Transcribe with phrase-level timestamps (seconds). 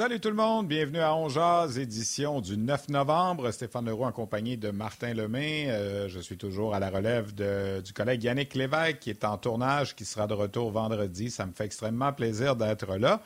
[0.00, 3.50] Salut tout le monde, bienvenue à Ongeaz, édition du 9 novembre.
[3.50, 5.66] Stéphane Leroux en compagnie de Martin Lemay.
[5.68, 9.94] Euh, je suis toujours à la relève du collègue Yannick Lévesque qui est en tournage,
[9.94, 11.30] qui sera de retour vendredi.
[11.30, 13.20] Ça me fait extrêmement plaisir d'être là.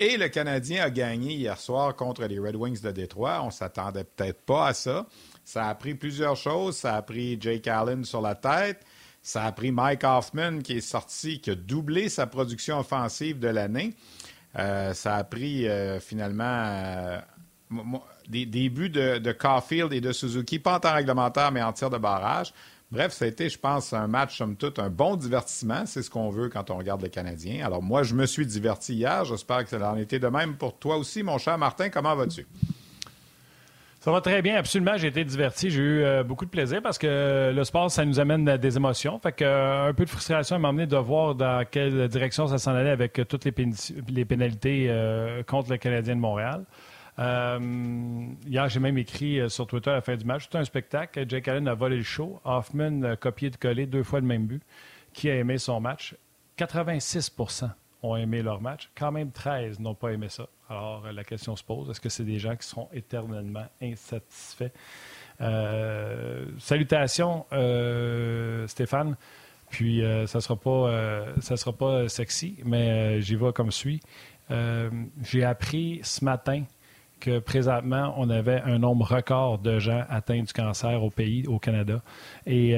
[0.00, 3.42] Et le Canadien a gagné hier soir contre les Red Wings de Détroit.
[3.42, 5.04] On s'attendait peut-être pas à ça.
[5.44, 6.78] Ça a pris plusieurs choses.
[6.78, 8.86] Ça a pris Jake Allen sur la tête.
[9.20, 13.48] Ça a pris Mike Hoffman qui est sorti, qui a doublé sa production offensive de
[13.48, 13.92] l'année.
[14.58, 17.18] Euh, ça a pris euh, finalement euh,
[18.28, 21.90] des, buts de, de, Caulfield et de Suzuki, pas en temps réglementaire, mais en tir
[21.90, 22.52] de barrage.
[22.92, 25.84] Bref, ça a été, je pense, un match, somme toute, un bon divertissement.
[25.86, 27.66] C'est ce qu'on veut quand on regarde les Canadiens.
[27.66, 29.24] Alors, moi, je me suis diverti hier.
[29.24, 31.88] J'espère que ça en été de même pour toi aussi, mon cher Martin.
[31.88, 32.46] Comment vas-tu?
[34.06, 34.96] Ça va très bien, absolument.
[34.96, 35.68] J'ai été diverti.
[35.68, 38.76] J'ai eu euh, beaucoup de plaisir parce que le sport, ça nous amène à des
[38.76, 39.18] émotions.
[39.18, 42.58] Fait que euh, un peu de frustration m'a amené de voir dans quelle direction ça
[42.58, 43.50] s'en allait avec toutes les,
[44.24, 46.64] pénalités euh, contre le Canadien de Montréal.
[47.18, 50.44] hier, j'ai même écrit sur Twitter à la fin du match.
[50.44, 51.24] C'était un spectacle.
[51.28, 52.40] Jake Allen a volé le show.
[52.44, 54.62] Hoffman a copié de coller deux fois le même but.
[55.14, 56.14] Qui a aimé son match?
[56.58, 57.70] 86%
[58.04, 58.88] ont aimé leur match.
[58.96, 60.46] Quand même 13 n'ont pas aimé ça.
[60.68, 64.72] Alors, la question se pose, est-ce que c'est des gens qui seront éternellement insatisfaits?
[65.40, 69.16] Euh, salutations, euh, Stéphane.
[69.70, 74.00] Puis, euh, ça ne sera, pas, ça sera pas sexy, mais j'y vais comme suit.
[74.50, 76.64] J'ai appris ce matin
[77.18, 81.58] que présentement, on avait un nombre record de gens atteints du cancer au pays, au
[81.58, 82.02] Canada.
[82.46, 82.76] Et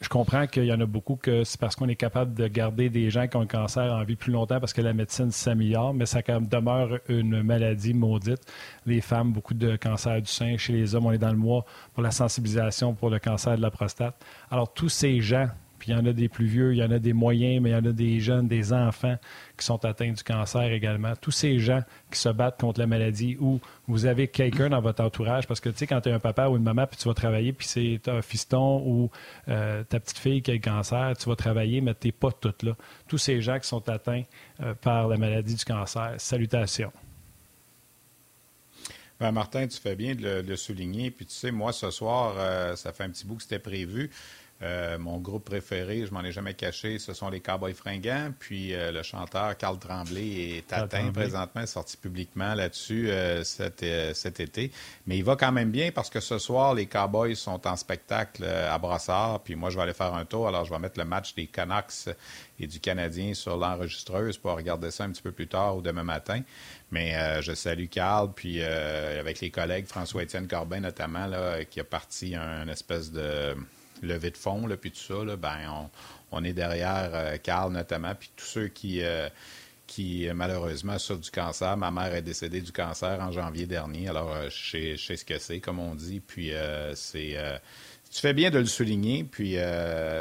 [0.00, 2.88] je comprends qu'il y en a beaucoup que c'est parce qu'on est capable de garder
[2.88, 5.92] des gens qui ont le cancer en vie plus longtemps parce que la médecine s'améliore,
[5.92, 8.40] mais ça demeure une maladie maudite.
[8.86, 10.56] Les femmes, beaucoup de cancer du sein.
[10.56, 11.64] Chez les hommes, on est dans le mois
[11.94, 14.14] pour la sensibilisation pour le cancer de la prostate.
[14.50, 15.48] Alors, tous ces gens
[15.78, 17.70] puis il y en a des plus vieux, il y en a des moyens, mais
[17.70, 19.16] il y en a des jeunes, des enfants
[19.56, 21.14] qui sont atteints du cancer également.
[21.20, 25.02] Tous ces gens qui se battent contre la maladie ou vous avez quelqu'un dans votre
[25.02, 27.08] entourage, parce que tu sais, quand tu es un papa ou une maman, puis tu
[27.08, 29.10] vas travailler, puis c'est un fiston ou
[29.48, 32.32] euh, ta petite fille qui a le cancer, tu vas travailler, mais tu n'es pas
[32.32, 32.76] toute là.
[33.06, 34.24] Tous ces gens qui sont atteints
[34.60, 36.92] euh, par la maladie du cancer, salutations.
[39.20, 41.10] Ben Martin, tu fais bien de le, souligner.
[41.10, 44.10] Puis tu sais, moi, ce soir, euh, ça fait un petit bout que c'était prévu.
[44.60, 48.32] Euh, mon groupe préféré, je m'en ai jamais caché, ce sont les Cowboys fringants.
[48.40, 54.40] Puis euh, le chanteur Carl Tremblay est atteint présentement, sorti publiquement là-dessus euh, cet, cet,
[54.40, 54.72] été.
[55.06, 58.44] Mais il va quand même bien parce que ce soir, les Cowboys sont en spectacle
[58.44, 59.40] à Brassard.
[59.44, 60.48] Puis moi, je vais aller faire un tour.
[60.48, 62.08] Alors, je vais mettre le match des Canucks
[62.58, 66.02] et du Canadien sur l'enregistreuse pour regarder ça un petit peu plus tard ou demain
[66.02, 66.42] matin.
[66.90, 72.34] Mais je salue Carl, puis avec les collègues, François-Étienne Corbin notamment, là, qui a parti
[72.34, 73.54] un espèce de
[74.06, 75.88] levée de fonds, là, puis tout ça, ben,
[76.30, 79.28] on, est derrière euh, Carl notamment, puis tous ceux qui, euh,
[79.86, 81.76] qui malheureusement souffrent du cancer.
[81.76, 85.38] Ma mère est décédée du cancer en janvier dernier, alors euh, je, sais, ce que
[85.38, 86.52] c'est, comme on dit, puis
[86.94, 87.36] c'est...
[88.10, 89.56] tu fais bien de le souligner, puis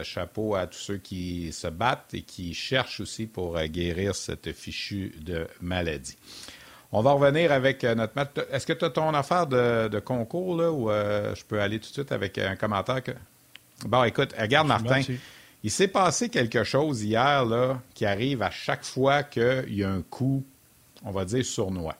[0.03, 5.13] chapeau à tous ceux qui se battent et qui cherchent aussi pour guérir cette fichue
[5.19, 6.17] de maladie.
[6.93, 8.29] On va revenir avec notre match.
[8.49, 11.93] Est-ce que tu as ton affaire de, concours, là, ou je peux aller tout de
[11.93, 13.11] suite avec un commentaire que...
[13.85, 15.01] Bon, écoute, regarde, Martin.
[15.63, 19.89] Il s'est passé quelque chose hier là, qui arrive à chaque fois qu'il y a
[19.89, 20.45] un coup,
[21.03, 21.95] on va dire, sournois.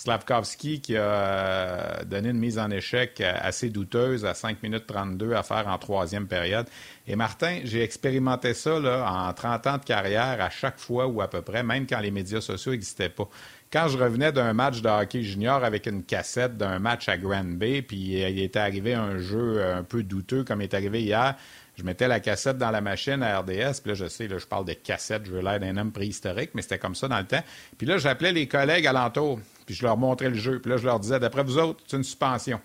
[0.00, 5.34] Slavkovski qui a euh, donné une mise en échec assez douteuse à 5 minutes 32
[5.34, 6.66] à faire en troisième période.
[7.06, 11.20] Et Martin, j'ai expérimenté ça là, en 30 ans de carrière à chaque fois ou
[11.20, 13.28] à peu près, même quand les médias sociaux n'existaient pas
[13.72, 17.44] quand je revenais d'un match de hockey junior avec une cassette d'un match à Grand
[17.44, 21.36] Bay, puis il était arrivé un jeu un peu douteux comme il est arrivé hier,
[21.76, 24.46] je mettais la cassette dans la machine à RDS, puis là, je sais, là, je
[24.46, 27.26] parle de cassette, je veux l'air d'un homme préhistorique, mais c'était comme ça dans le
[27.26, 27.42] temps.
[27.78, 30.84] Puis là, j'appelais les collègues alentour, puis je leur montrais le jeu, puis là, je
[30.84, 32.60] leur disais, d'après vous autres, c'est une suspension.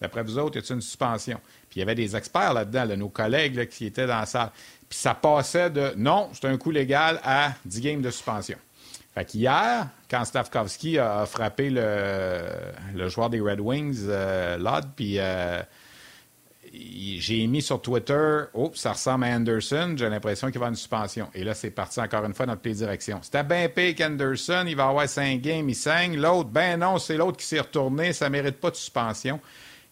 [0.00, 1.40] D'après vous autres, c'est une suspension.
[1.68, 4.50] Puis il y avait des experts là-dedans, nos collègues qui étaient dans la salle.
[4.88, 8.56] Puis ça passait de non, c'est un coup légal à 10 games de suspension.
[9.14, 15.60] Fait qu'hier, quand Stavkovski a frappé le, joueur des Red Wings, euh, puis euh,
[16.72, 20.76] j'ai mis sur Twitter, oh, ça ressemble à Anderson, j'ai l'impression qu'il va avoir une
[20.76, 21.28] suspension.
[21.34, 23.18] Et là, c'est parti encore une fois dans toutes les directions.
[23.22, 26.16] C'était bien pire qu'Anderson, il va avoir cinq games, il saigne.
[26.16, 29.40] L'autre, ben non, c'est l'autre qui s'est retourné, ça mérite pas de suspension.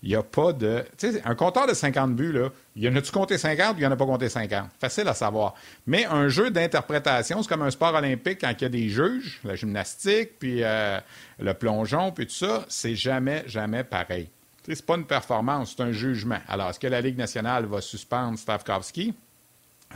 [0.03, 0.85] Il n'y a pas de.
[0.97, 3.79] Tu sais, un compteur de 50 buts, là, il y en a-tu compté 50 ou
[3.79, 4.71] il n'y en a pas compté 50?
[4.79, 5.55] Facile à savoir.
[5.87, 9.41] Mais un jeu d'interprétation, c'est comme un sport olympique quand il y a des juges,
[9.43, 11.01] la gymnastique, puis euh,
[11.41, 14.29] le plongeon, puis tout ça, c'est jamais, jamais pareil.
[14.65, 16.39] Ce n'est pas une performance, c'est un jugement.
[16.47, 19.15] Alors, est-ce que la Ligue nationale va suspendre Stavkovski?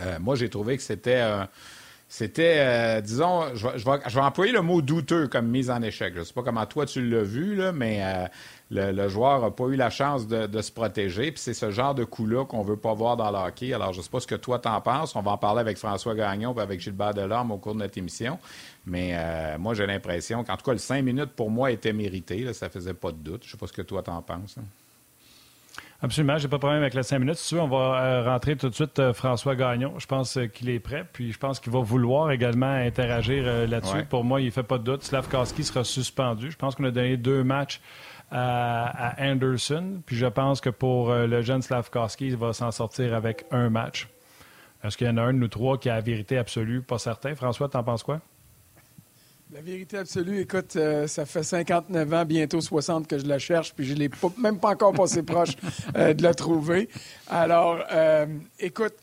[0.00, 1.22] Euh, moi, j'ai trouvé que c'était.
[2.14, 6.12] C'était, euh, disons, je vais, employer le mot douteux comme mise en échec.
[6.12, 8.02] Je ne sais pas comment toi tu l'as vu, là, mais
[8.70, 11.32] le, joueur n'a pas eu la chance de, se protéger.
[11.32, 13.72] Puis c'est ce genre de coup-là qu'on ne veut pas voir dans le hockey.
[13.72, 15.16] Alors, je ne sais pas ce que toi t'en penses.
[15.16, 17.96] On va en parler avec François Gagnon et avec Gilbert Delorme au cours de notre
[17.96, 18.38] émission.
[18.84, 19.16] Mais
[19.56, 22.40] moi, j'ai l'impression qu'en tout cas, le cinq minutes, pour moi, était mérité.
[22.40, 23.44] Là, ça faisait pas de doute.
[23.44, 24.56] Je ne sais pas ce que toi t'en penses.
[24.58, 24.64] Hein.
[26.04, 27.36] Absolument, j'ai pas de problème avec les cinq minutes.
[27.36, 29.94] Si tu veux, on va euh, rentrer tout de suite euh, François Gagnon.
[29.98, 34.04] Je pense euh, qu'il est prêt, puis je pense qu'il va vouloir également interagir là-dessus.
[34.10, 35.04] Pour moi, il ne fait pas de doute.
[35.04, 36.50] Slavkowski sera suspendu.
[36.50, 37.80] Je pense qu'on a donné deux matchs
[38.32, 43.44] à, Anderson, puis je pense que pour le jeune Slavkowski, il va s'en sortir avec
[43.52, 44.08] un match.
[44.82, 46.82] Est-ce qu'il y en a un de nous trois qui a la vérité absolue?
[46.82, 47.36] Pas certain.
[47.36, 48.20] François, t'en penses quoi?
[49.52, 53.74] La vérité absolue, écoute, euh, ça fait 59 ans, bientôt 60 que je la cherche,
[53.74, 55.56] puis je ne l'ai même pas encore passé proche
[55.94, 56.88] euh, de la trouver.
[57.28, 58.24] Alors, euh,
[58.58, 58.94] écoute,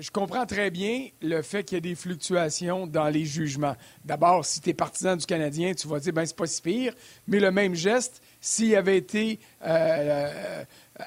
[0.00, 3.74] je comprends très bien le fait qu'il y ait des fluctuations dans les jugements.
[4.04, 6.92] D'abord, si tu es partisan du Canadien, tu vas dire, ben c'est pas si pire,
[7.26, 9.40] mais le même geste, s'il avait été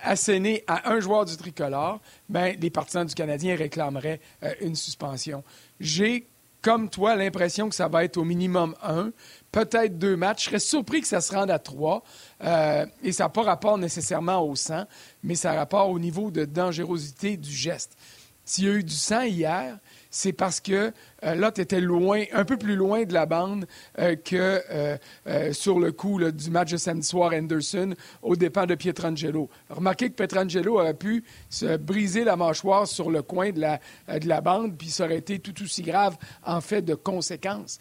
[0.04, 4.20] asséné à un joueur du tricolore, ben, les partisans du Canadien réclameraient
[4.60, 5.46] une suspension.
[5.80, 6.28] J'ai
[6.62, 9.12] comme toi, l'impression que ça va être au minimum un,
[9.52, 10.44] peut-être deux matchs.
[10.44, 12.04] Je serais surpris que ça se rende à trois.
[12.44, 14.86] Euh, et ça n'a pas rapport nécessairement au sang,
[15.24, 17.98] mais ça a rapport au niveau de dangerosité du geste.
[18.46, 19.78] S'il y a eu du sang hier,
[20.12, 20.92] c'est parce que
[21.24, 23.66] euh, étais loin, un peu plus loin de la bande
[23.98, 28.76] euh, que euh, sur le coup du match de samedi soir Anderson au départ de
[28.76, 29.50] Pietrangelo.
[29.70, 33.80] Remarquez que Pietrangelo aurait pu se briser la mâchoire sur le coin de la,
[34.20, 37.80] de la bande, puis ça aurait été tout aussi grave en fait de conséquences.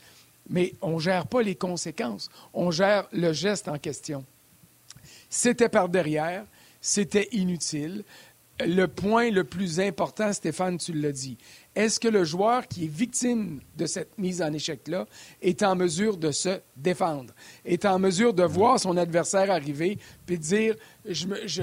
[0.49, 4.25] Mais on ne gère pas les conséquences, on gère le geste en question.
[5.29, 6.45] C'était par derrière,
[6.81, 8.05] c'était inutile
[8.67, 11.39] le point le plus important, Stéphane, tu l'as dit.
[11.81, 15.07] Est-ce que le joueur qui est victime de cette mise en échec-là
[15.41, 17.33] est en mesure de se défendre,
[17.65, 19.97] est en mesure de voir son adversaire arriver
[20.27, 20.75] puis de dire
[21.07, 21.63] je me, je,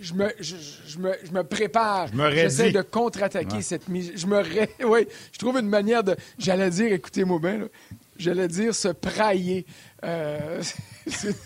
[0.00, 2.08] je me, je, me, je me prépare.
[2.32, 4.12] J'essaie de contre-attaquer cette mise.
[4.16, 4.42] Je me
[4.84, 6.16] oui, je trouve une manière de.
[6.36, 7.68] J'allais dire, écoutez-moi bien,
[8.16, 9.66] j'allais dire se prailler.
[10.04, 10.62] Euh,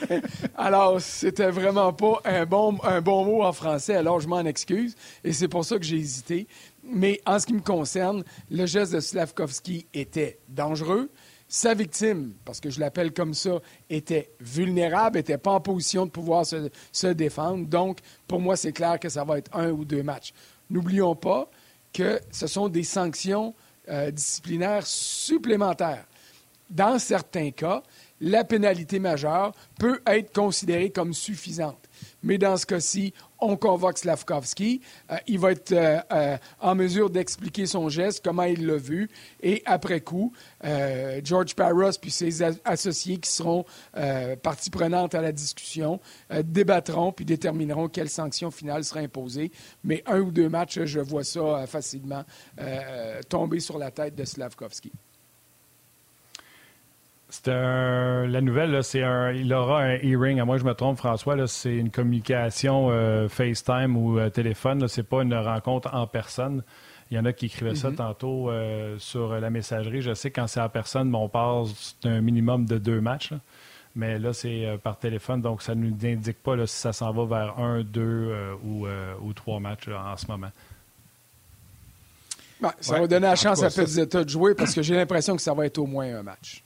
[0.56, 4.94] alors, c'était vraiment pas un bon, un bon mot en français, alors je m'en excuse.
[5.24, 6.46] Et c'est pour ça que j'ai hésité.
[6.82, 11.10] Mais en ce qui me concerne, le geste de Slavkovski était dangereux.
[11.50, 16.10] Sa victime, parce que je l'appelle comme ça, était vulnérable, n'était pas en position de
[16.10, 17.66] pouvoir se, se défendre.
[17.66, 20.34] Donc, pour moi, c'est clair que ça va être un ou deux matchs.
[20.68, 21.50] N'oublions pas
[21.94, 23.54] que ce sont des sanctions
[23.90, 26.04] euh, disciplinaires supplémentaires.
[26.70, 27.82] Dans certains cas,
[28.20, 31.88] la pénalité majeure peut être considérée comme suffisante.
[32.22, 34.80] Mais dans ce cas-ci, on convoque Slavkovski.
[35.10, 39.08] Euh, il va être euh, euh, en mesure d'expliquer son geste, comment il l'a vu.
[39.42, 40.32] Et après coup,
[41.22, 43.64] George Parros puis ses associés qui seront
[44.42, 46.00] partie prenante à la discussion
[46.44, 49.52] débattront puis détermineront quelle sanction finale sera imposée.
[49.84, 52.24] Mais un ou deux matchs, je vois ça facilement
[53.28, 54.92] tomber sur la tête de Slavkovski.
[57.30, 60.40] C'est la nouvelle, c'est un, il aura un e-ring.
[60.40, 64.88] À moi, je me trompe, François, c'est une communication euh, FaceTime ou euh, téléphone.
[64.88, 66.62] C'est pas une rencontre en personne.
[67.10, 67.96] Il y en a qui écrivaient ça mm-hmm.
[67.96, 70.00] tantôt euh, sur la messagerie.
[70.00, 73.34] Je sais que quand c'est en personne, on passe d'un minimum de deux matchs.
[73.94, 77.24] Mais là, c'est par téléphone, donc ça ne nous indique pas si ça s'en va
[77.24, 78.32] vers un, deux
[78.62, 80.52] ou, trois matchs en ce moment.
[82.60, 85.42] Ben, ça va donner la chance à Pezzetta de jouer parce que j'ai l'impression que
[85.42, 86.62] ça va être au moins un match.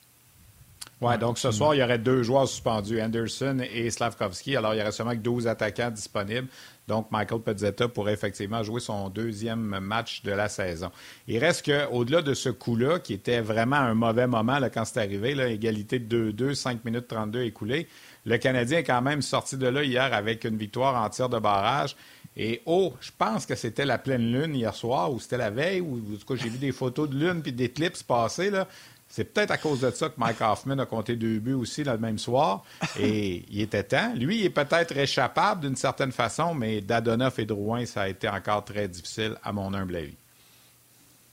[1.03, 4.57] Oui, donc ce soir, il y aurait deux joueurs suspendus, Anderson et Slavkovski.
[4.57, 6.47] Alors, il y aurait seulement que 12 attaquants disponibles.
[6.87, 10.93] Donc, Michael Pezzetta pourrait effectivement jouer son deuxième match de la saison.
[11.27, 15.01] Il reste qu'au-delà de ce coup-là, qui était vraiment un mauvais moment là, quand c'est
[15.01, 17.89] arrivé, là, égalité de 2-2, 5 minutes 32 écoulées,
[18.25, 21.41] le Canadien est quand même sorti de là hier avec une victoire en tir de
[21.41, 21.97] barrage.
[22.37, 25.81] Et oh, je pense que c'était la pleine lune hier soir, ou c'était la veille,
[25.81, 28.51] ou en tout cas, j'ai vu des photos de lune puis d'éclipse passer.
[28.51, 28.69] Là
[29.15, 31.99] C'est peut-être à cause de ça que Mike Hoffman a compté deux buts aussi le
[31.99, 32.65] même soir.
[32.99, 34.15] Et il était temps.
[34.15, 38.27] Lui, il est peut-être échappable d'une certaine façon, mais Dadonoff et Drouin, ça a été
[38.27, 40.17] encore très difficile, à mon humble avis.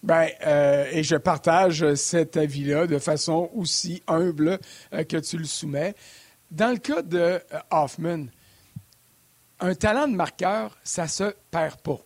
[0.04, 4.60] Ben, euh, et je partage cet avis-là de façon aussi humble
[4.94, 5.96] euh, que tu le soumets.
[6.52, 7.40] Dans le cas de euh,
[7.72, 8.26] Hoffman,
[9.62, 12.02] un talent de marqueur, ça se perd pas.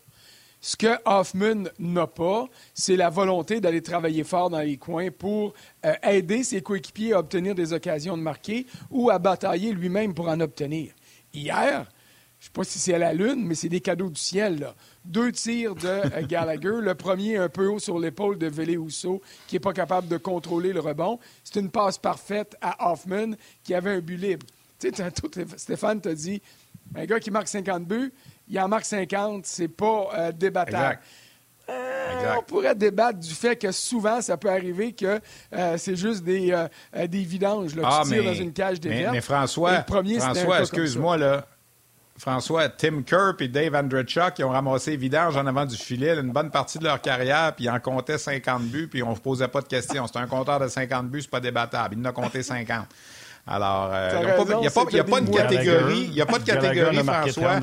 [0.66, 5.54] Ce que Hoffman n'a pas, c'est la volonté d'aller travailler fort dans les coins pour
[5.86, 10.30] euh, aider ses coéquipiers à obtenir des occasions de marquer ou à batailler lui-même pour
[10.30, 10.94] en obtenir.
[11.34, 11.86] Hier,
[12.40, 14.62] je ne sais pas si c'est à la lune, mais c'est des cadeaux du ciel.
[14.62, 14.74] Là.
[15.04, 16.80] Deux tirs de euh, Gallagher.
[16.80, 20.16] Le premier un peu haut sur l'épaule de Vélé Housseau, qui n'est pas capable de
[20.16, 21.20] contrôler le rebond.
[21.44, 23.34] C'est une passe parfaite à Hoffman,
[23.66, 24.46] qui avait un but libre.
[24.80, 25.12] Tu sais,
[25.58, 26.42] Stéphane t'a dit,
[26.96, 28.14] un gars qui marque 50 buts,
[28.54, 31.00] il en marque 50, c'est pas euh, débattable.
[31.70, 35.20] Euh, on pourrait débattre du fait que souvent, ça peut arriver que
[35.54, 37.74] euh, c'est juste des, euh, des vidanges.
[37.76, 41.48] Là, ah, tu tires dans une cage des mais, mais François, François excuse-moi, là.
[42.16, 46.32] François, Tim Kerr et Dave Andrechuk, qui ont ramassé vidanges en avant du filet une
[46.32, 49.48] bonne partie de leur carrière, puis ils en comptaient 50 buts, puis on ne posait
[49.48, 50.06] pas de questions.
[50.06, 51.96] C'est un compteur de 50 buts, c'est pas débattable.
[51.98, 52.86] Il en a compté 50.
[53.48, 54.26] Alors, il
[54.60, 57.60] n'y a, pas, de catégorie, il n'y a pas de catégorie, François.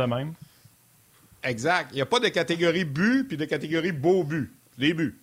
[1.43, 1.91] Exact.
[1.93, 4.53] Il n'y a pas de catégorie but puis de catégorie beau but.
[4.79, 5.19] Les buts.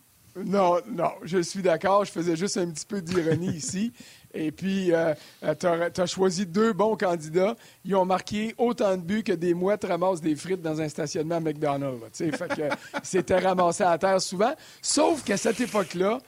[0.46, 2.06] Non, non, je suis d'accord.
[2.06, 3.92] Je faisais juste un petit peu d'ironie ici.
[4.34, 7.56] Et puis, euh, euh, tu as, choisi deux bons candidats.
[7.86, 11.36] Ils ont marqué autant de buts que des mouettes ramassent des frites dans un stationnement
[11.36, 12.18] à McDonald's.
[12.18, 12.70] Fait que
[13.04, 14.54] c'était ramassé à terre souvent.
[14.82, 16.20] Sauf qu'à cette époque-là,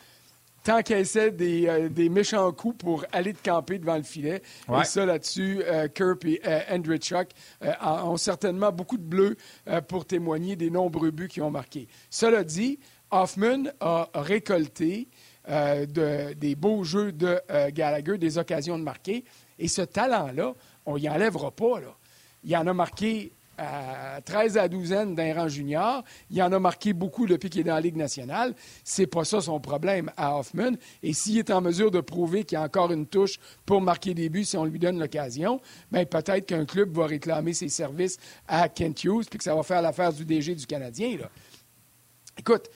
[0.69, 4.43] tant essaie des, euh, des, méchants coups pour aller te camper devant le filet.
[4.69, 7.29] Et ça, là-dessus, euh, Kirk et euh, Chuck
[7.63, 9.35] euh, ont certainement beaucoup de bleus
[9.87, 11.87] pour témoigner des nombreux buts qu'ils ont marqués.
[12.11, 15.07] Cela dit, Hoffman a récolté
[15.47, 17.39] des beaux jeux de
[17.71, 19.25] Gallagher, des occasions de marquer.
[19.57, 20.53] Et ce talent-là,
[20.85, 21.79] on y enlèvera pas.
[21.79, 21.95] Là.
[22.43, 26.03] Il en a marqué à 13 à 12 ans d'un rang junior.
[26.29, 28.55] Il en a marqué beaucoup depuis qu'il est dans la Ligue nationale.
[28.83, 30.71] C'est pas ça son problème à Hoffman.
[31.03, 34.29] Et s'il est en mesure de prouver qu'il a encore une touche pour marquer des
[34.29, 35.59] buts si on lui donne l'occasion,
[35.91, 39.63] bien, peut-être qu'un club va réclamer ses services à Kent Hughes puis que ça va
[39.63, 41.17] faire l'affaire du DG du Canadien.
[42.37, 42.69] Écoute,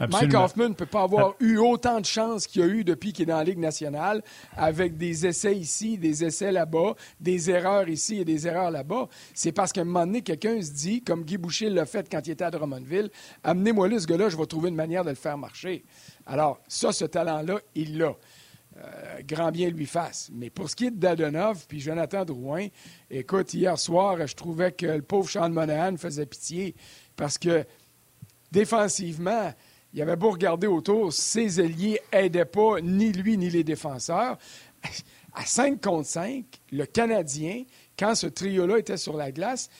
[0.00, 3.22] Mike Hoffman ne peut pas avoir eu autant de chances qu'il a eu depuis qu'il
[3.24, 4.22] est dans la Ligue nationale,
[4.56, 9.08] avec des essais ici, des essais là-bas, des erreurs ici et des erreurs là-bas.
[9.34, 12.26] C'est parce qu'à un moment donné, quelqu'un se dit, comme Guy Boucher l'a fait quand
[12.26, 13.10] il était à Drummondville,
[13.42, 15.84] amenez-moi là ce gars-là, je vais trouver une manière de le faire marcher.
[16.26, 18.14] Alors, ça, ce talent-là, il l'a.
[18.78, 20.28] Euh, grand bien lui fasse.
[20.34, 22.66] Mais pour ce qui est de Dadonov puis Jonathan Drouin,
[23.10, 26.74] écoute, hier soir, je trouvais que le pauvre Sean Monahan faisait pitié
[27.16, 27.64] parce que
[28.52, 29.50] défensivement,
[29.96, 34.36] il avait beau regarder autour, ses alliés n'aidaient pas ni lui ni les défenseurs.
[35.32, 37.64] À 5 contre 5, le Canadien,
[37.98, 39.70] quand ce trio-là était sur la glace,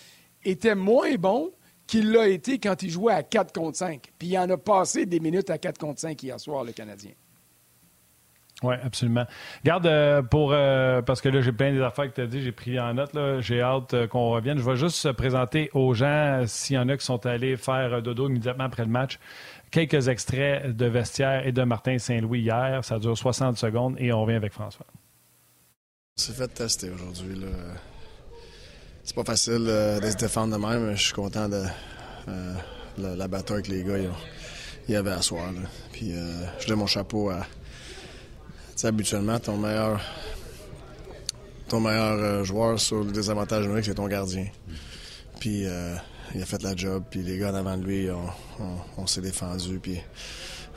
[0.43, 1.53] était moins bon
[1.87, 4.11] qu'il l'a été quand il jouait à 4 contre 5.
[4.19, 7.13] Puis il en a passé des minutes à 4 contre 5 hier soir, le Canadien.
[8.63, 9.27] Oui, absolument.
[9.65, 12.41] Garde euh, pour euh, parce que là j'ai plein des affaires que tu as dit,
[12.41, 14.57] j'ai pris en note j'ai hâte euh, qu'on revienne.
[14.57, 18.31] Je vais juste présenter aux gens s'il y en a qui sont allés faire dodo
[18.31, 19.19] immédiatement après le match
[19.71, 22.85] quelques extraits de vestiaire et de Martin Saint-Louis hier.
[22.85, 24.87] Ça dure 60 secondes et on revient avec François.
[26.17, 27.45] C'est fait tester aujourd'hui.
[29.07, 31.63] C'est pas facile euh, de se défendre de même, mais je suis content de
[32.29, 32.55] euh,
[32.99, 33.99] la, bataille que les gars
[34.89, 35.51] y avait à soir.
[35.93, 37.47] Puis euh, je donne mon chapeau à.
[38.77, 40.01] Tu habituellement, ton meilleur
[41.69, 44.47] ton meilleur joueur sur le désavantage numérique, c'est ton gardien.
[45.41, 45.67] Puis
[46.37, 48.09] il a fait la job, puis les gars en avant de lui,
[48.99, 49.99] on, s'est défendu, puis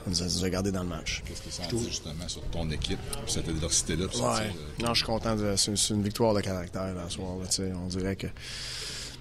[0.08, 1.22] on nous a, gardé dans le match.
[1.26, 4.06] Qu'est-ce que ça dit justement sur ton équipe, cette adversité-là?
[4.06, 4.52] Ouais.
[4.80, 5.36] Non, je suis content.
[5.58, 7.36] C'est une, victoire de caractère là, ce soir.
[7.76, 8.28] on dirait que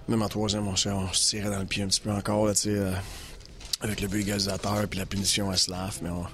[0.06, 2.94] même en troisième, on, se tirait dans le pied un petit peu encore, là, euh,
[3.80, 6.24] avec le but égalisateur puis la punition à Slav, mais on,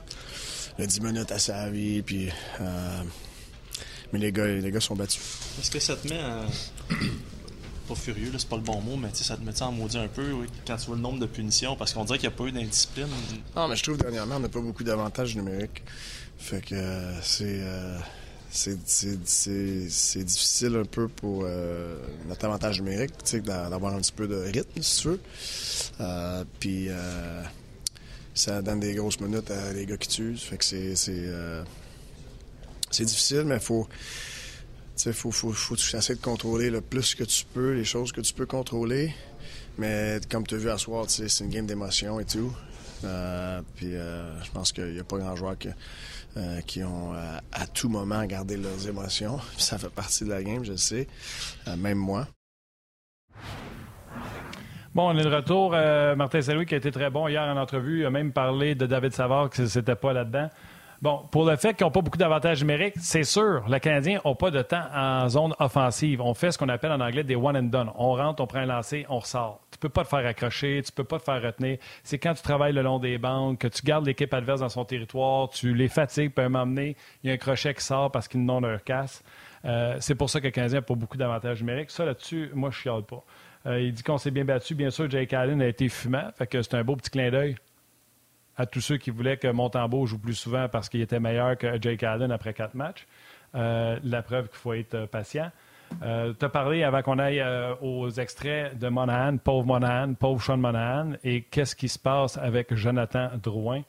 [0.83, 2.29] a 10 minutes à sa vie, puis...
[2.61, 3.03] Euh,
[4.13, 5.21] mais les gars, les gars sont battus.
[5.59, 6.45] Est-ce que ça te met à
[7.87, 10.25] pas furieux, c'est pas le bon mot, mais ça te met en maudit un peu
[10.67, 12.53] quand tu vois le nombre de punitions, parce qu'on dirait qu'il n'y a pas eu
[12.53, 13.09] d'indiscipline.
[13.55, 15.83] Non, mais je trouve dernièrement, on n'a pas beaucoup d'avantages numériques.
[16.39, 16.75] Fait que
[17.23, 17.61] c'est.
[17.61, 17.99] Euh,
[18.51, 18.77] c'est
[20.25, 21.97] difficile un peu pour euh,
[22.29, 23.13] notre avantage numérique,
[23.43, 25.21] d'avoir un petit peu de rythme, si tu veux.
[26.01, 26.89] Euh, puis
[28.33, 30.37] ça donne des grosses minutes à les gars qui tuent.
[30.37, 30.95] Fait que c'est
[33.05, 33.89] difficile, mais il faut
[35.07, 38.21] il faut, faut, faut essayer de contrôler le plus que tu peux, les choses que
[38.21, 39.15] tu peux contrôler.
[39.79, 42.53] Mais comme tu as vu à soir, c'est une game d'émotion et tout.
[43.75, 45.57] puis je pense qu'il n'y a pas grand joueur
[46.67, 49.41] qui ont à tout moment gardé leurs émotions.
[49.59, 51.09] ça fait partie de la game, je sais.
[51.77, 52.29] même moi.
[54.95, 55.73] Bon, on est de retour.
[56.17, 58.01] Martin Saint-Louis qui a été très bon hier en entrevue.
[58.01, 60.49] Il a même parlé de David Savard que c'était pas là-dedans.
[61.03, 64.35] Bon, pour le fait qu'ils n'ont pas beaucoup d'avantages numériques, c'est sûr, les Canadiens n'ont
[64.35, 66.21] pas de temps en zone offensive.
[66.21, 67.91] On fait ce qu'on appelle en anglais des one and done.
[67.97, 69.61] On rentre, on prend un lancer, on ressort.
[69.71, 71.79] Tu peux pas te faire accrocher, tu peux pas te faire retenir.
[72.03, 74.85] C'est quand tu travailles le long des bandes, que tu gardes l'équipe adverse dans son
[74.85, 78.45] territoire, tu les fatigues, moment donné, il y a un crochet qui sort parce qu'ils
[78.45, 79.23] n'ont leur casse.
[79.65, 81.91] Euh, c'est pour ça que le Canadien n'a pas beaucoup d'avantages numériques.
[81.91, 83.25] Ça, là-dessus, moi, je chiale pas.
[83.67, 84.75] Euh, il dit qu'on s'est bien battu.
[84.75, 86.31] Bien sûr, Jake Allen a été fumant.
[86.37, 87.57] Fait que c'est un beau petit clin d'œil
[88.57, 91.81] à tous ceux qui voulaient que Montembeau joue plus souvent parce qu'il était meilleur que
[91.81, 93.07] Jake Allen après quatre matchs.
[93.55, 95.51] Euh, la preuve qu'il faut être euh, patient.
[96.03, 97.45] Euh, tu as parlé avant qu'on aille
[97.81, 102.75] aux extraits de Monahan, pauvre Monahan, pauvre Sean Monahan, et qu'est-ce qui se passe avec
[102.75, 103.83] Jonathan Drouin?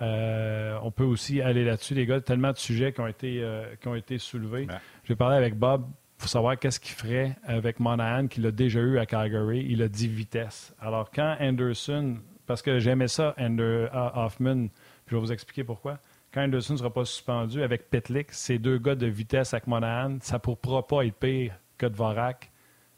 [0.00, 3.42] on peut aussi aller là-dessus, les gars, tellement de sujets qui ont été,
[3.80, 4.68] qui ont été soulevés.
[5.04, 5.86] J'ai parlé avec Bob
[6.18, 9.66] pour savoir qu'est-ce qu'il ferait avec Monahan, qu'il a déjà eu à Calgary.
[9.68, 10.74] Il a dit vitesse.
[10.80, 14.66] Alors, quand Anderson parce que j'aimais ça, Ander Hoffman.
[14.66, 15.98] Puis je vais vous expliquer pourquoi.
[16.32, 20.18] Quand Anderson ne sera pas suspendu avec Petlik, ces deux gars de vitesse avec Monahan,
[20.22, 22.50] ça ne pourra pas être pire que Dvorak.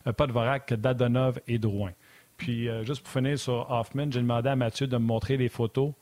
[0.07, 1.92] Euh, pas Dvorak, que Dadonov et Drouin.
[2.37, 5.49] Puis, euh, juste pour finir sur Hoffman, j'ai demandé à Mathieu de me montrer les
[5.49, 5.92] photos.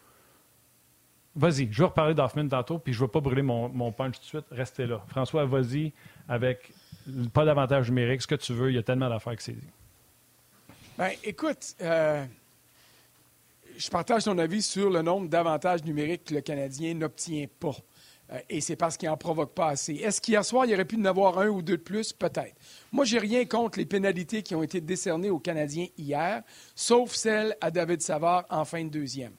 [1.35, 4.17] Vas-y, je vais reparler d'Hoffman tantôt, puis je ne veux pas brûler mon, mon, punch
[4.17, 4.47] tout de suite.
[4.51, 5.03] Restez là.
[5.09, 5.93] François, vas-y,
[6.29, 6.73] avec
[7.33, 8.71] pas d'avantage numérique, ce que tu veux.
[8.71, 9.71] Il y a tellement d'affaires que c'est dit.
[10.99, 12.25] Ben, écoute, euh,
[13.79, 17.77] je partage ton avis sur le nombre d'avantages numériques que le Canadien n'obtient pas.
[18.33, 19.95] Euh, et c'est parce qu'il n'en provoque pas assez.
[19.95, 22.13] Est-ce qu'hier soir, il aurait pu en avoir un ou deux de plus?
[22.13, 22.57] Peut-être.
[22.91, 26.43] Moi, j'ai rien contre les pénalités qui ont été décernées aux Canadiens hier,
[26.75, 29.33] sauf celle à David Savard en fin de deuxième.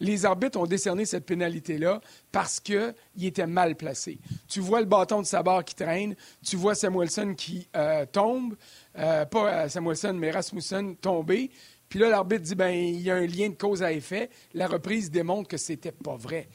[0.00, 4.18] Les arbitres ont décerné cette pénalité-là parce qu'il était mal placé.
[4.46, 6.14] Tu vois le bâton de Savard qui traîne,
[6.44, 8.56] tu vois Samuelson qui euh, tombe,
[8.98, 11.50] euh, pas Samuelson, mais Rasmussen tomber,
[11.88, 14.30] puis là, l'arbitre dit ben il y a un lien de cause à effet.
[14.54, 16.48] La reprise démontre que c'était pas vrai.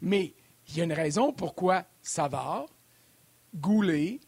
[0.00, 0.34] Mais
[0.68, 2.66] il y a une raison pourquoi Savard,
[3.54, 4.20] Goulet,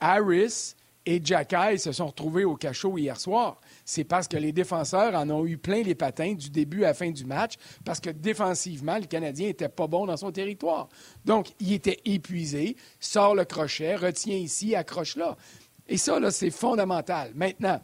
[0.00, 3.60] Harris et Jacky se sont retrouvés au cachot hier soir.
[3.84, 6.94] C'est parce que les défenseurs en ont eu plein les patins du début à la
[6.94, 10.88] fin du match, parce que défensivement, le Canadien n'était pas bon dans son territoire.
[11.24, 15.36] Donc, il était épuisé, sort le crochet, retient ici, accroche là.
[15.88, 17.32] Et ça, là, c'est fondamental.
[17.34, 17.80] Maintenant,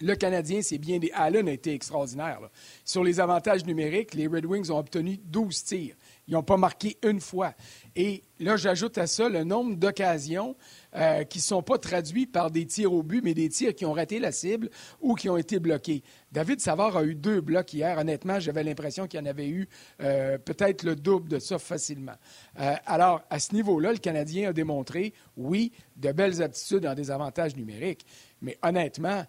[0.00, 1.10] le Canadien, c'est bien des.
[1.12, 2.40] Allen a été extraordinaire.
[2.84, 5.94] Sur les avantages numériques, les Red Wings ont obtenu 12 tirs.
[6.28, 7.54] Ils n'ont pas marqué une fois.
[7.94, 10.56] Et là, j'ajoute à ça le nombre d'occasions
[10.94, 13.86] euh, qui ne sont pas traduits par des tirs au but, mais des tirs qui
[13.86, 14.68] ont raté la cible
[15.00, 16.02] ou qui ont été bloqués.
[16.32, 17.96] David Savard a eu deux blocs hier.
[17.96, 19.68] Honnêtement, j'avais l'impression qu'il y en avait eu
[20.02, 22.16] euh, peut-être le double de ça facilement.
[22.58, 27.10] Euh, alors, à ce niveau-là, le Canadien a démontré, oui, de belles aptitudes en des
[27.12, 28.04] avantages numériques.
[28.42, 29.24] Mais honnêtement,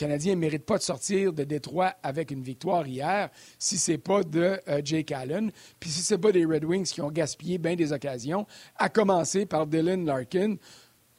[0.00, 3.98] Canadien ne mérite pas de sortir de Détroit avec une victoire hier si ce n'est
[3.98, 7.10] pas de euh, Jake Allen, puis si ce n'est pas des Red Wings qui ont
[7.10, 10.56] gaspillé bien des occasions, à commencer par Dylan Larkin.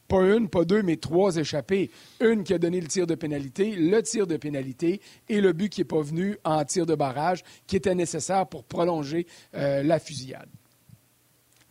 [0.08, 1.92] Pas une, pas deux, mais trois échappées.
[2.20, 5.70] Une qui a donné le tir de pénalité, le tir de pénalité et le but
[5.70, 10.00] qui n'est pas venu en tir de barrage qui était nécessaire pour prolonger euh, la
[10.00, 10.50] fusillade.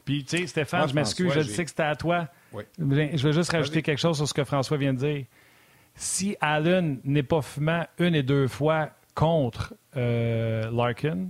[0.04, 2.28] Puis, tu sais, Stéphane, je m'excuse, je sais que c'était à toi.
[2.78, 5.26] Je vais juste rajouter quelque chose sur ce que François vient de dire
[6.00, 11.28] si Allen n'est pas fumant une et deux fois contre euh, Larkin,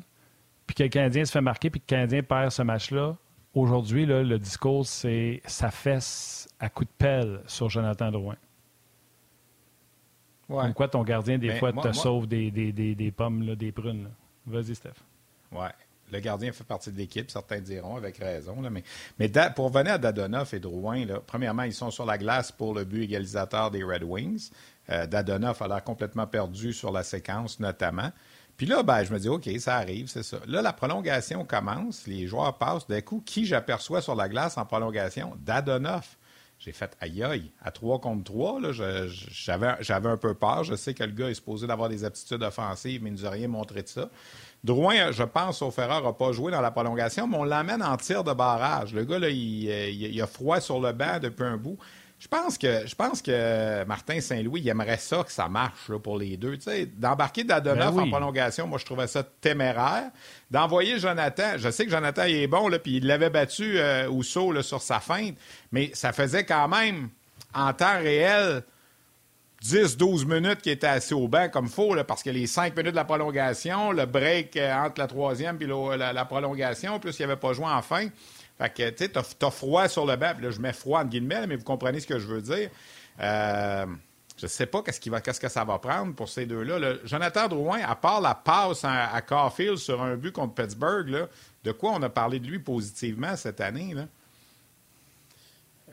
[0.64, 3.16] puis que le Canadien se fait marquer, puis que le Canadien perd ce match-là,
[3.52, 8.36] aujourd'hui, le discours, c'est sa fesse à coup de pelle sur Jonathan Drouin.
[10.48, 10.62] Ouais.
[10.62, 14.08] Comme quoi ton gardien, des fois, te sauve des, des, des, pommes, des prunes.
[14.46, 15.02] Vas-y, Steph.
[15.50, 15.70] Ouais
[16.12, 18.56] le gardien fait partie de l'équipe, certains diront avec raison.
[19.18, 22.84] mais pour revenir à Dadonoff et Drouin, premièrement, ils sont sur la glace pour le
[22.84, 24.50] but égalisateur des Red Wings.
[24.90, 28.10] Euh, Dadonoff a l'air complètement perdu sur la séquence, notamment.
[28.56, 30.38] Puis là, ben, je me dis, OK, ça arrive, c'est ça.
[30.46, 32.86] Là, la prolongation commence, les joueurs passent.
[32.86, 35.34] D'un coup, qui j'aperçois sur la glace en prolongation?
[35.40, 36.18] Dadonoff.
[36.60, 38.60] J'ai fait aïe aïe, à 3 contre 3,
[39.80, 40.62] j'avais un peu peur.
[40.62, 43.26] Je sais que le gars est supposé d'avoir des aptitudes offensives, mais il ne nous
[43.26, 44.10] a rien montré de ça.
[44.62, 47.96] Drouin, je pense, au Ferrari, n'a pas joué dans la prolongation, mais on l'amène en
[47.96, 48.92] tir de barrage.
[48.92, 51.78] Le gars, là, il, euh, il, a froid sur le banc depuis un bout.
[52.18, 56.36] Je pense que je pense que Martin Saint-Louis aimerait ça que ça marche pour les
[56.36, 56.58] deux.
[56.98, 60.10] D'embarquer Dadonoff ben en prolongation, moi je trouvais ça téméraire.
[60.50, 64.10] D'envoyer Jonathan, je sais que Jonathan il est bon, là, puis il l'avait battu euh,
[64.10, 65.36] au saut sur sa feinte,
[65.72, 67.08] mais ça faisait quand même
[67.54, 68.64] en temps réel
[69.64, 72.96] 10-12 minutes qu'il était assis au banc comme faux, parce que les 5 minutes de
[72.96, 77.52] la prolongation, le break euh, entre la troisième et la, prolongation, plus il avait pas
[77.52, 78.08] joué en fin.
[78.58, 80.32] Fait que, tu sais, t'as, froid sur le banc.
[80.40, 82.70] là, je mets froid en guillemets, mais vous comprenez ce que je veux dire.
[83.20, 83.86] Euh,
[84.38, 86.94] je ne sais pas qu'est-ce, qui va, que ça va prendre pour ces deux-là.
[87.04, 91.28] Jonathan Drouin, à part la passe à, Caulfield sur un but contre Pittsburgh,
[91.62, 93.92] de quoi on a parlé de lui positivement cette année?
[93.92, 94.06] Là?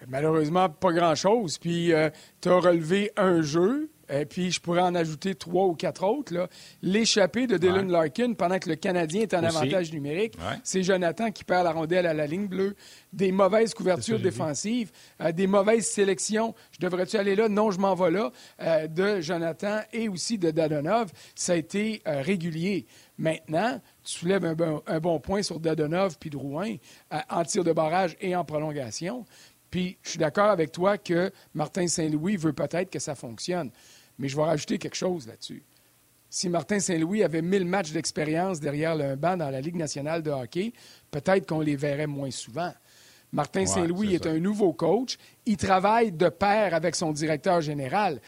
[0.08, 1.58] Malheureusement, pas grand-chose.
[1.58, 2.10] Puis, euh,
[2.42, 6.48] tu as relevé un jeu, et puis je pourrais en ajouter trois ou quatre autres.
[6.82, 11.44] L'échappée de Dylan Larkin pendant que le Canadien est en avantage numérique, c'est Jonathan qui
[11.44, 12.76] perd la rondelle à la ligne bleue.
[13.12, 16.56] Des mauvaises couvertures défensives, euh, des mauvaises sélections.
[16.72, 17.50] Je devrais-tu aller là?
[17.50, 18.32] Non, je m'en vais là.
[18.62, 21.12] Euh, de Jonathan et aussi de Dadonov.
[21.36, 22.86] Ça a été régulier.
[23.18, 26.76] Maintenant, tu soulèves un bon, un bon point sur Dadonov puis Drouin
[27.30, 29.26] en tir de barrage et en prolongation.
[29.70, 33.72] Puis je suis d'accord avec toi que Martin Saint-Louis veut peut-être que ça fonctionne.
[34.18, 35.64] Mais je vais rajouter quelque chose là-dessus.
[36.30, 40.32] Si Martin Saint-Louis avait 1000 matchs d'expérience derrière le banc dans la Ligue nationale de
[40.32, 40.74] hockey,
[41.10, 42.74] peut-être qu'on les verrait moins souvent.
[43.34, 45.18] Martin Saint-Louis est, un nouveau coach.
[45.46, 48.22] Il travaille de pair avec son directeur général.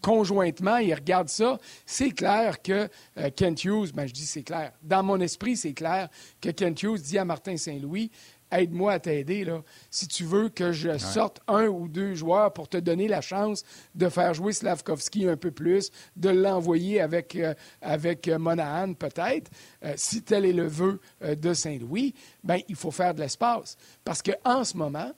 [0.00, 1.58] conjointement, il regarde ça.
[1.86, 5.74] C'est clair que euh, Kent Hughes, ben, je dis c'est clair, dans mon esprit, c'est
[5.74, 6.08] clair
[6.40, 8.10] que Kent Hughes dit à Martin Saint-Louis,
[8.52, 9.44] aide-moi à t'aider.
[9.44, 9.62] Là.
[9.90, 13.64] Si tu veux que je sorte un ou deux joueurs pour te donner la chance
[13.94, 19.50] de faire jouer Slavkovski un peu plus, de l'envoyer avec, euh, avec euh, Monahan peut-être,
[19.84, 23.76] euh, si tel est le vœu de Saint-Louis, ben, il faut faire de l'espace.
[24.04, 25.12] Parce qu'en ce moment,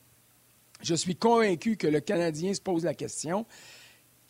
[0.82, 3.46] je suis convaincu que le Canadien se pose la question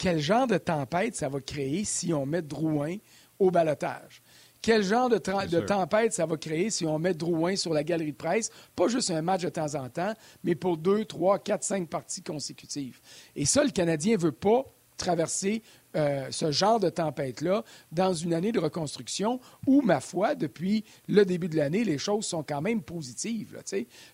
[0.02, 2.96] quel genre de tempête ça va créer si on met Drouin
[3.38, 4.21] au balotage?
[4.62, 8.16] Quel genre de, tempête ça va créer si on met Drouin sur la galerie de
[8.16, 8.48] presse?
[8.76, 12.22] Pas juste un match de temps en temps, mais pour deux, trois, quatre, cinq parties
[12.22, 13.00] consécutives.
[13.34, 14.64] Et ça, le Canadien ne veut pas
[14.96, 15.62] traverser
[15.96, 21.24] euh, ce genre de tempête-là dans une année de reconstruction où, ma foi, depuis le
[21.24, 23.58] début de l'année, les choses sont quand même positives.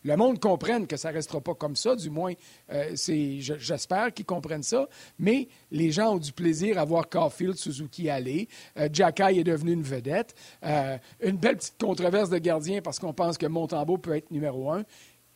[0.05, 2.33] le monde comprenne que ça ne restera pas comme ça, du moins,
[2.73, 4.89] euh, j'espère qu'ils comprennent ça,
[5.19, 8.49] mais les gens ont du plaisir à voir Caulfield, Suzuki aller.
[8.77, 8.89] Euh,
[9.29, 10.35] est devenu une vedette.
[10.65, 14.71] Euh, une belle petite controverse de gardien parce qu'on pense que Montembeau peut être numéro
[14.71, 14.85] un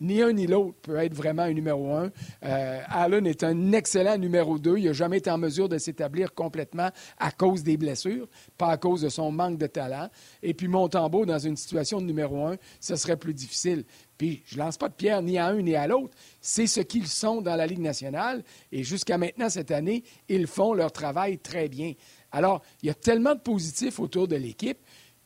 [0.02, 2.10] ni un ni l'autre peut être vraiment un numéro un.
[2.44, 4.76] Euh, Allen est un excellent numéro deux.
[4.76, 8.76] Il n'a jamais été en mesure de s'établir complètement à cause des blessures, pas à
[8.76, 10.08] cause de son manque de talent.
[10.42, 13.84] Et puis Montembeau, dans une situation de numéro un, ce serait plus difficile.
[14.18, 16.14] Puis je lance pas de pierre ni à un ni à l'autre.
[16.40, 18.42] C'est ce qu'ils sont dans la Ligue nationale.
[18.72, 21.92] Et jusqu'à maintenant, cette année, ils font leur travail très bien.
[22.32, 24.78] Alors, il y a tellement de positifs autour de l'équipe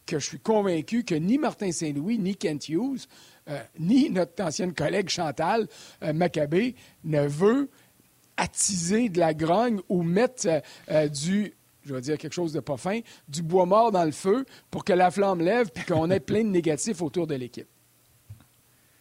[0.06, 3.06] que je suis convaincu que ni Martin Saint-Louis ni Kent Hughes
[3.48, 5.68] euh, ni notre ancienne collègue Chantal
[6.02, 7.70] euh, Maccabé ne veut
[8.37, 10.48] attiser de la grogne ou mettre
[10.90, 11.54] euh, du
[11.85, 14.85] je vais dire quelque chose de pas fin, du bois mort dans le feu pour
[14.85, 17.68] que la flamme lève et qu'on ait plein de négatifs autour de l'équipe.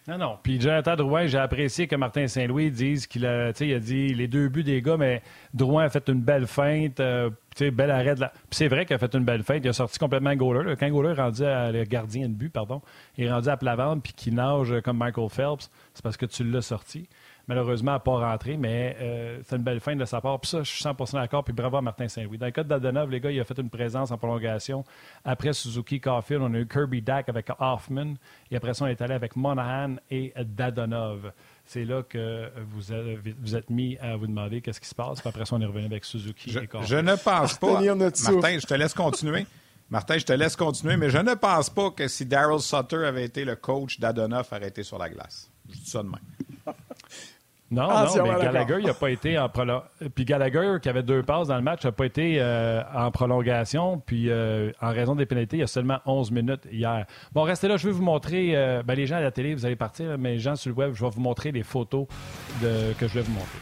[0.07, 0.37] Non, non.
[0.43, 4.49] Puis Jonathan Drouin, j'ai apprécié que Martin Saint-Louis dise qu'il a, il dit les deux
[4.49, 8.29] buts des gars, mais Drouin a fait une belle feinte, euh, bel arrêt de la...
[8.29, 9.61] Puis c'est vrai qu'il a fait une belle feinte.
[9.63, 10.75] Il a sorti complètement goaler.
[10.75, 12.83] Quand goaler est rendu à le gardien de but, pardon,
[13.17, 16.27] il est rendu à plat ventre puis qu'il nage comme Michael Phelps, c'est parce que
[16.27, 17.09] tu l'as sorti
[17.47, 20.39] malheureusement, n'a pas rentré, mais euh, c'est une belle fin de sa part.
[20.39, 21.43] Puis ça, je suis 100 d'accord.
[21.43, 22.37] Puis bravo à Martin Saint-Louis.
[22.37, 24.83] Dans le cas de Dadonov, les gars, il a fait une présence en prolongation.
[25.23, 28.15] Après Suzuki Caulfield, on a eu Kirby Dack avec Hoffman.
[28.51, 31.31] Et après ça, on est allé avec Monahan et Dadonov.
[31.65, 32.93] C'est là que vous,
[33.41, 35.19] vous êtes mis à vous demander qu'est-ce qui se passe.
[35.19, 36.89] Puis après ça, on est revenu avec Suzuki je, et Caulfield.
[36.89, 37.79] Je ne pense pas.
[38.33, 39.47] Martin, je te laisse continuer.
[39.89, 43.25] Martin, je te laisse continuer, mais je ne pense pas que si Daryl Sutter avait
[43.25, 45.51] été le coach d'Adonov, aurait été sur la glace.
[45.69, 46.75] Je dis ça de même.
[47.71, 49.89] Non, ah, non, mais Gallagher, il n'a pas été en prolongation.
[50.13, 54.01] Puis Gallagher, qui avait deux passes dans le match, n'a pas été euh, en prolongation.
[54.05, 57.07] Puis euh, en raison des pénalités, il y a seulement 11 minutes hier.
[57.33, 58.51] Bon, restez là, je vais vous montrer.
[58.55, 60.75] Euh, ben, les gens à la télé, vous allez partir, mais les gens sur le
[60.75, 62.05] web, je vais vous montrer les photos
[62.61, 62.93] de...
[62.99, 63.59] que je vais vous montrer.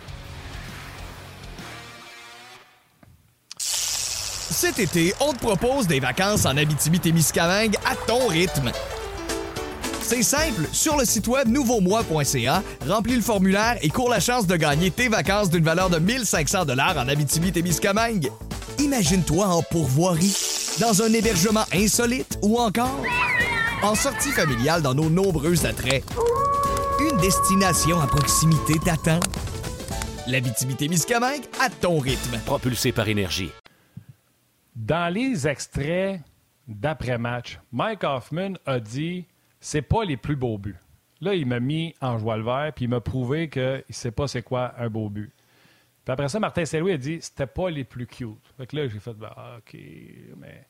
[3.58, 8.72] Cet été, on te propose des vacances en Abitibi-Témiscamingue à ton rythme.
[10.14, 14.56] C'est simple, sur le site web nouveaumois.ca, remplis le formulaire et cours la chance de
[14.56, 18.30] gagner tes vacances d'une valeur de 1500 dollars en Abitibi-Témiscamingue.
[18.78, 20.38] Imagine-toi en pourvoirie,
[20.80, 23.04] dans un hébergement insolite ou encore
[23.82, 26.04] en sortie familiale dans nos nombreux attraits.
[27.00, 29.20] Une destination à proximité t'attend.
[30.28, 32.38] L'Abitibi-Témiscamingue à ton rythme.
[32.46, 33.50] Propulsé par énergie.
[34.76, 36.22] Dans les extraits
[36.68, 39.26] d'après-match, Mike Hoffman a dit
[39.64, 40.78] c'est pas les plus beaux buts.
[41.22, 44.12] Là, il m'a mis en joie le vert, puis il m'a prouvé qu'il ne sait
[44.12, 45.32] pas c'est quoi un beau but.
[46.04, 48.46] Puis après ça, Martin Saint-Louis a dit c'était pas les plus cute.
[48.58, 49.80] Fait que là, j'ai fait bah, OK,
[50.38, 50.68] mais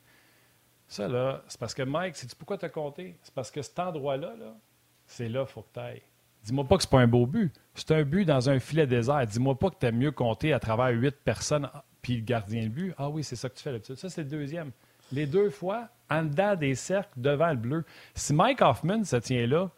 [0.87, 3.15] ça là, c'est parce que Mike, sais-tu pourquoi tu as compté?
[3.23, 4.55] C'est parce que cet endroit-là, là,
[5.07, 6.03] c'est là, faut que tu ailles.
[6.43, 7.51] Dis-moi pas que c'est pas un beau but.
[7.73, 9.25] C'est un but dans un filet désert.
[9.25, 11.67] Dis-moi pas que tu as mieux compté à travers huit personnes
[12.03, 12.93] puis le gardien de but.
[12.99, 13.95] Ah oui, c'est ça que tu fais d'habitude.
[13.95, 14.71] Ça, c'est le deuxième.
[15.13, 17.85] Les deux fois, en dedans des cercles, devant le bleu.
[18.15, 19.69] Si Mike Hoffman se tient là,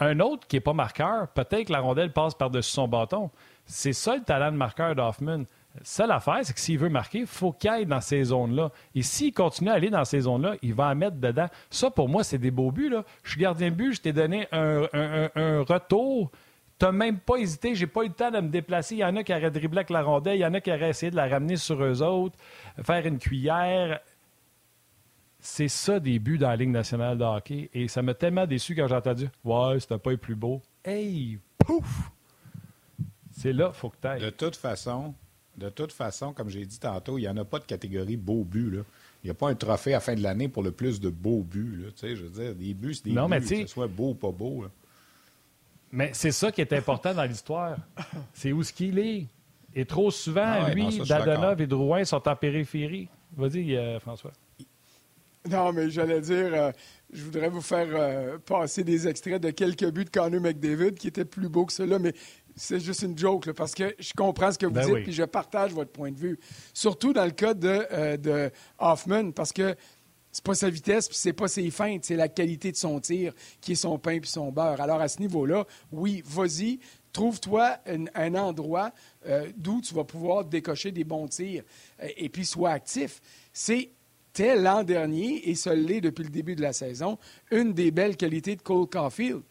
[0.00, 3.30] un autre qui n'est pas marqueur, peut-être que la rondelle passe par-dessus son bâton.
[3.64, 5.44] C'est ça le talent de marqueur d'Hoffman.
[5.82, 8.70] Seule affaire, c'est que s'il veut marquer, il faut qu'il aille dans ces zones-là.
[8.94, 11.48] Et s'il continue à aller dans ces zones-là, il va en mettre dedans.
[11.70, 12.92] Ça, pour moi, c'est des beaux buts.
[13.22, 14.80] Je suis gardien de but, je t'ai donné un,
[15.62, 16.32] retour.
[16.78, 18.96] Tu n'as même pas hésité, j'ai pas eu le temps de me déplacer.
[18.96, 20.72] Il y en a qui auraient dribblé avec la rondelle, il y en a qui
[20.72, 22.36] auraient essayé de la ramener sur eux autres,
[22.82, 24.00] faire une cuillère.
[25.46, 27.68] C'est ça des buts dans la Ligue nationale de hockey.
[27.74, 30.62] Et ça m'a tellement déçu quand j'ai entendu Ouais, c'était pas le plus beau.
[30.82, 32.10] Hey, pouf!
[33.30, 34.22] C'est là, faut que tu ailles.
[34.22, 35.14] De toute façon,
[35.58, 38.42] de toute façon, comme j'ai dit tantôt, il n'y en a pas de catégorie beau
[38.42, 38.70] but.
[38.70, 38.82] Là.
[39.22, 41.10] Il n'y a pas un trophée à la fin de l'année pour le plus de
[41.10, 41.84] beaux buts.
[41.84, 42.08] Là.
[42.14, 44.32] Je veux dire, des buts, c'est des non, buts, que ce soit beau ou pas
[44.32, 44.64] beau.
[45.92, 47.76] Mais c'est ça qui est important dans l'histoire.
[48.32, 49.26] C'est où ce qu'il est.
[49.74, 53.08] Et trop souvent, ah lui, Dadonov et Drouin sont en périphérie.
[53.36, 54.32] Vas-y, euh, François.
[55.50, 56.72] Non, mais j'allais dire, euh,
[57.12, 61.08] je voudrais vous faire euh, passer des extraits de quelques buts de Connor McDavid qui
[61.08, 62.14] étaient plus beaux que ceux-là, mais
[62.56, 65.24] c'est juste une joke, parce que je comprends ce que vous ben dites, puis je
[65.24, 66.38] partage votre point de vue.
[66.72, 69.74] Surtout dans le cas de, euh, de Hoffman, parce que
[70.32, 73.34] c'est pas sa vitesse, puis c'est pas ses feintes, c'est la qualité de son tir
[73.60, 74.80] qui est son pain puis son beurre.
[74.80, 76.80] Alors à ce niveau-là, oui, vas-y,
[77.12, 78.92] trouve-toi un, endroit
[79.56, 81.62] d'où tu vas pouvoir décocher des bons tirs
[82.16, 83.20] et puis sois actif.
[83.52, 83.90] C'est
[84.38, 87.18] l'an dernier, et ce l'est depuis le début de la saison,
[87.50, 89.42] une des belles qualités de Cole Caulfield.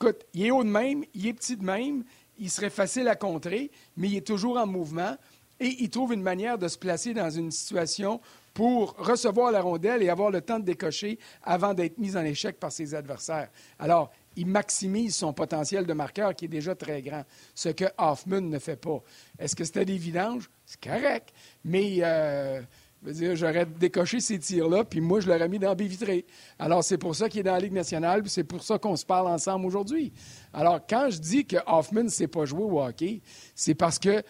[0.00, 2.04] Écoute, il est haut de même, il est petit de même,
[2.38, 5.16] il serait facile à contrer, mais il est toujours en mouvement
[5.60, 8.20] et il trouve une manière de se placer dans une situation
[8.52, 12.58] pour recevoir la rondelle et avoir le temps de décocher avant d'être mis en échec
[12.58, 13.48] par ses adversaires.
[13.78, 18.40] Alors, il maximise son potentiel de marqueur qui est déjà très grand, ce que Hoffman
[18.40, 19.02] ne fait pas.
[19.38, 20.50] Est-ce que c'était des vidanges?
[20.66, 21.32] C'est correct,
[21.64, 22.60] mais euh,
[23.04, 26.24] j'aurais décoché ces tirs-là, puis moi, je l'aurais mis dans vitré.
[26.58, 28.96] Alors, c'est pour ça qu'il est dans la Ligue nationale, puis c'est pour ça qu'on
[28.96, 30.12] se parle ensemble aujourd'hui.
[30.52, 33.20] Alors, quand je dis que Hoffman ne sait pas jouer au hockey,
[33.54, 34.22] c'est parce que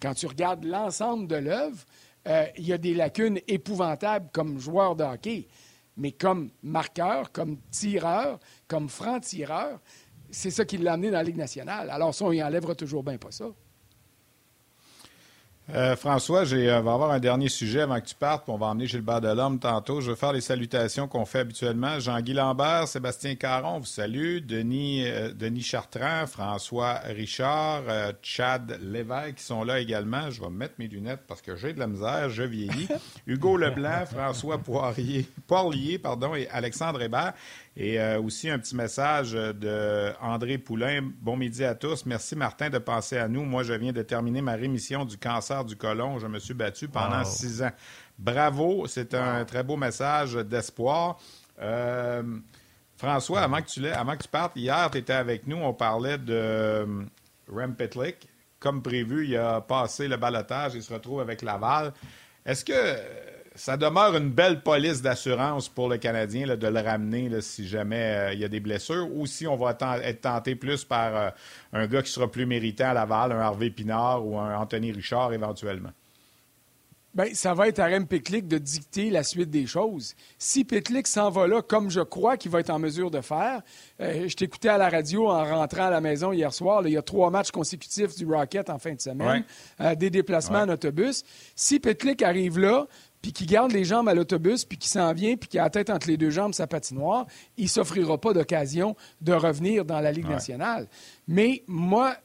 [0.00, 1.78] quand tu regardes l'ensemble de l'œuvre,
[2.26, 5.46] euh, il y a des lacunes épouvantables comme joueur de hockey.
[5.96, 9.80] Mais comme marqueur, comme tireur, comme franc-tireur,
[10.30, 11.88] c'est ça qui l'a amené dans la Ligue nationale.
[11.88, 13.46] Alors, ça, on y enlèvera toujours bien pas ça.
[15.74, 18.56] Euh, François, j'ai, euh, va avoir un dernier sujet avant que tu partes, puis on
[18.56, 20.00] va emmener Gilbert Delhomme tantôt.
[20.00, 21.98] Je vais faire les salutations qu'on fait habituellement.
[21.98, 27.82] Jean-Guy Lambert, Sébastien Caron vous salue, Denis, euh, Denis Chartrand, François Richard,
[28.22, 30.30] Chad Lévesque qui sont là également.
[30.30, 32.88] Je vais mettre mes lunettes parce que j'ai de la misère, je vieillis.
[33.26, 37.32] Hugo Leblanc, François Poirier, Poirier pardon, et Alexandre Hébert.
[37.78, 41.10] Et euh, aussi un petit message de André Poulain.
[41.20, 42.06] Bon midi à tous.
[42.06, 43.44] Merci Martin de penser à nous.
[43.44, 46.18] Moi, je viens de terminer ma rémission du cancer du côlon.
[46.18, 47.72] Je me suis battu pendant six ans.
[48.18, 51.18] Bravo, c'est un très beau message d'espoir.
[51.60, 52.22] Euh,
[52.96, 56.16] François, avant que, tu avant que tu partes, hier, tu étais avec nous, on parlait
[56.16, 57.02] de euh,
[57.46, 58.26] Rem Petlick.
[58.58, 61.92] Comme prévu, il a passé le balotage, il se retrouve avec Laval.
[62.46, 62.72] Est-ce que
[63.56, 68.32] ça demeure une belle police d'assurance pour le Canadien de le ramener si jamais euh,
[68.34, 71.30] il y a des blessures ou si on va être tenté plus par euh,
[71.72, 75.32] un gars qui sera plus méritant à Laval, un Harvey Pinard ou un Anthony Richard
[75.32, 75.90] éventuellement.
[77.14, 80.14] Bien, ça va être à Rem Pitlick de dicter la suite des choses.
[80.36, 83.62] Si Pitlick s'en va là, comme je crois qu'il va être en mesure de faire,
[84.02, 86.86] euh, je t'écoutais à la radio en rentrant à la maison hier soir.
[86.86, 89.44] il y a trois matchs consécutifs du Rocket en fin de semaine,
[89.96, 91.24] des déplacements en autobus.
[91.54, 92.86] Si Pitlick arrive là,
[93.22, 95.70] puis qui garde les jambes à l'autobus, puis qui s'en vient, puis qui a la
[95.70, 97.26] tête entre les deux jambes sa patinoire,
[97.56, 100.86] il ne s'offrira pas d'occasion de revenir dans la Ligue nationale.
[101.26, 102.16] Mais moi,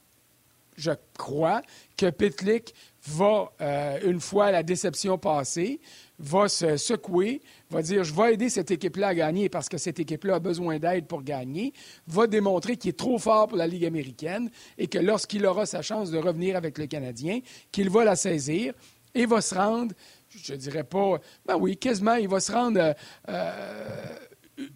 [0.78, 1.62] je crois
[1.98, 2.74] que Pitlick
[3.08, 5.80] va, euh, une fois la déception passée,
[6.20, 10.00] va se secouer, va dire je vais aider cette équipe-là à gagner parce que cette
[10.00, 11.74] équipe-là a besoin d'aide pour gagner,
[12.08, 15.82] va démontrer qu'il est trop fort pour la Ligue américaine et que lorsqu'il aura sa
[15.82, 17.40] chance de revenir avec le Canadien,
[17.72, 18.74] qu'il va la saisir
[19.16, 19.94] et va se rendre
[20.36, 22.94] je ne dirais pas, ben oui, quasiment, il va se rendre euh,
[23.30, 24.16] euh,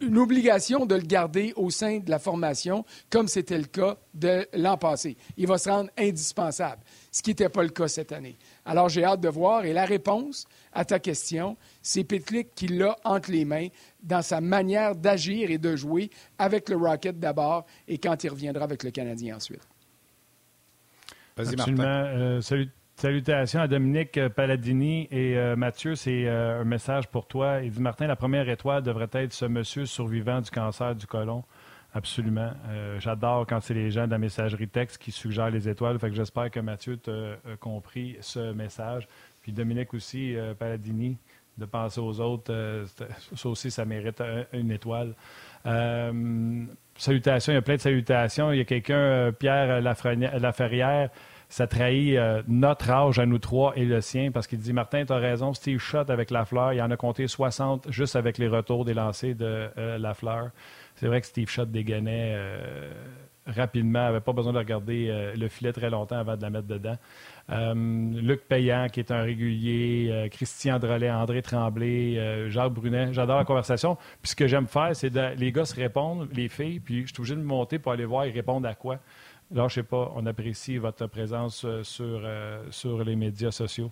[0.02, 4.48] une obligation de le garder au sein de la formation, comme c'était le cas de
[4.54, 5.15] l'an passé.
[5.38, 8.36] Il va se rendre indispensable, ce qui n'était pas le cas cette année.
[8.65, 9.63] Alors, j'ai hâte de voir.
[9.65, 13.68] Et la réponse à ta question, c'est Pitlick qui l'a entre les mains
[14.02, 18.63] dans sa manière d'agir et de jouer avec le Rocket d'abord et quand il reviendra
[18.63, 19.62] avec le Canadien ensuite.
[21.38, 21.84] Vas-y, Absolument.
[21.84, 22.06] Martin.
[22.18, 25.95] Euh, salut- salutations à Dominique Palladini et euh, Mathieu.
[25.95, 27.60] C'est euh, un message pour toi.
[27.62, 31.43] Il dit Martin, la première étoile devrait être ce monsieur survivant du cancer du côlon.
[31.93, 32.51] Absolument.
[32.69, 35.97] Euh, J'adore quand c'est les gens de la messagerie texte qui suggèrent les étoiles.
[36.12, 39.08] J'espère que Mathieu t'a compris ce message.
[39.41, 41.17] Puis Dominique aussi, Palladini,
[41.58, 42.84] de penser aux autres,
[43.36, 45.13] ça aussi, ça mérite un- une étoile.
[46.97, 48.51] Salutations, il y a plein de salutations.
[48.51, 51.10] Il y a quelqu'un, Pierre Laferrière,
[51.49, 55.05] ça trahit euh, notre âge à nous trois et le sien parce qu'il dit Martin,
[55.05, 58.47] tu as raison, Steve Shot avec Lafleur, il en a compté 60 juste avec les
[58.47, 60.51] retours des lancers de euh, Lafleur.
[60.95, 62.91] C'est vrai que Steve Shot dégainait euh,
[63.45, 66.67] rapidement, avait pas besoin de regarder euh, le filet très longtemps avant de la mettre
[66.67, 66.95] dedans.
[67.51, 73.13] Euh, Luc Payan, qui est un régulier, Christian Drolet, André Tremblay, Jacques Brunet.
[73.13, 73.97] J'adore la conversation.
[74.21, 77.13] Puis ce que j'aime faire, c'est de les gars se répondent, les filles, puis je
[77.13, 78.99] suis obligé de monter pour aller voir ils répondent à quoi?
[79.69, 83.91] Sais pas, on apprécie votre présence euh, sur, euh, sur les médias sociaux.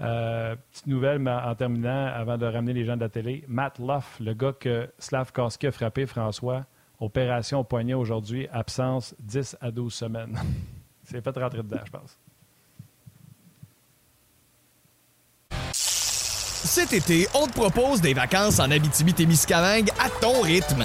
[0.00, 3.44] Euh, petite nouvelle mais en terminant, avant de ramener les gens de la télé.
[3.48, 6.66] Matt Luff, le gars que Slavkowski a frappé, François,
[7.00, 10.38] opération au poignet aujourd'hui, absence 10 à 12 semaines.
[11.04, 12.18] C'est fait rentrer dedans, je pense.
[15.72, 20.84] Cet été, on te propose des vacances en Abitibi-Témiscamingue à ton rythme.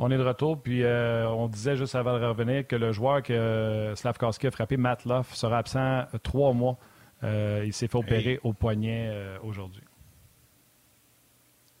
[0.00, 3.20] On est de retour, puis euh, on disait juste avant de revenir que le joueur
[3.20, 6.78] que euh, Slavkowski a frappé, Matt Luff, sera absent euh, trois mois.
[7.24, 9.82] Euh, il s'est fait opérer au poignet euh, aujourd'hui.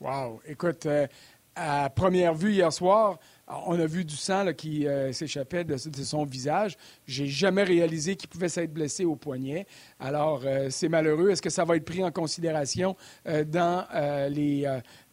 [0.00, 0.40] Wow.
[0.46, 1.06] Écoute, euh,
[1.54, 3.18] à première vue hier soir,
[3.66, 6.76] on a vu du sang là, qui euh, s'échappait de, de son visage.
[7.06, 9.66] J'ai jamais réalisé qu'il pouvait s'être blessé au poignet.
[9.98, 11.30] Alors, euh, c'est malheureux.
[11.30, 14.66] Est-ce que ça va être pris en considération euh, dans euh, les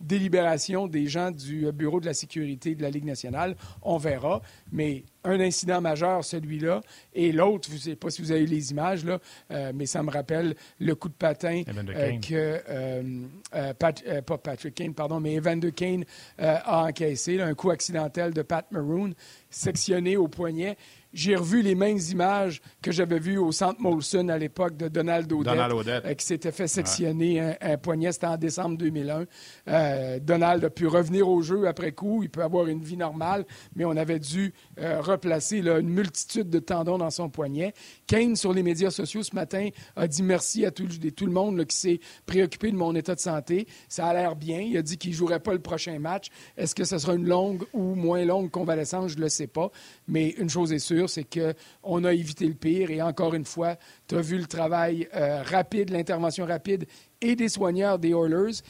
[0.05, 3.55] délibérations des gens du Bureau de la sécurité de la Ligue nationale?
[3.81, 4.41] On verra.
[4.71, 6.81] Mais un incident majeur, celui-là,
[7.13, 10.03] et l'autre, je ne sais pas si vous avez les images, là, euh, mais ça
[10.03, 11.63] me rappelle le coup de patin
[11.95, 16.05] euh, que, euh, Pat- pas Patrick Kane, pardon, mais Evander Kane
[16.37, 19.13] a encaissé, là, un coup accidentel de Pat Maroon,
[19.49, 20.77] sectionné au poignet.
[21.15, 25.31] J'ai revu les mêmes images que j'avais vues au centre Molson à l'époque de Donald
[25.31, 26.05] Odette, Donald Odette.
[26.05, 28.11] euh, qui s'était fait sectionner un, un poignet.
[28.11, 29.23] C'était en décembre 2001.
[29.69, 32.21] Euh, Donald a pu revenir au jeu après coup.
[32.23, 33.45] Il peut avoir une vie normale,
[33.77, 37.73] mais on avait dû euh, replacer là, une multitude de tendons dans son poignet.
[38.07, 41.31] Kane, sur les médias sociaux ce matin, a dit merci à tout, le- tout le
[41.31, 43.67] monde là, qui s'est préoccupé de mon état de santé.
[43.87, 44.59] Ça a l'air bien.
[44.59, 46.27] Il a dit qu'il ne jouerait pas le prochain match.
[46.57, 49.11] Est-ce que ce sera une longue ou moins longue convalescence?
[49.11, 49.71] Je ne le sais pas.
[50.09, 52.91] Mais une chose est sûre, c'est qu'on a évité le pire.
[52.91, 53.75] Et encore une fois,
[54.07, 56.85] tu as vu le travail euh, rapide, l'intervention rapide
[57.21, 58.61] et des soigneurs des Oilers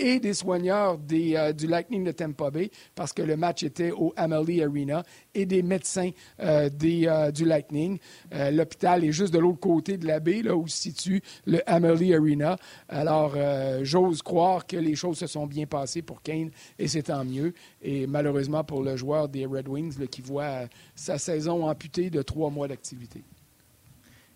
[0.00, 3.92] et des soigneurs des, euh, du Lightning de Tampa Bay, parce que le match était
[3.92, 6.10] au Amalie Arena, et des médecins
[6.40, 7.98] euh, des, euh, du Lightning.
[8.32, 12.14] L'hôpital est juste de l'autre côté de la baie, là où se situe le Amalie
[12.14, 12.56] Arena.
[12.88, 13.34] Alors,
[13.82, 17.52] j'ose croire que les choses se sont bien passées pour Kane, et c'est tant mieux.
[17.82, 20.62] Et malheureusement pour le joueur des Red Wings, qui voit
[20.94, 23.22] sa saison amputée de trois mois d'activité.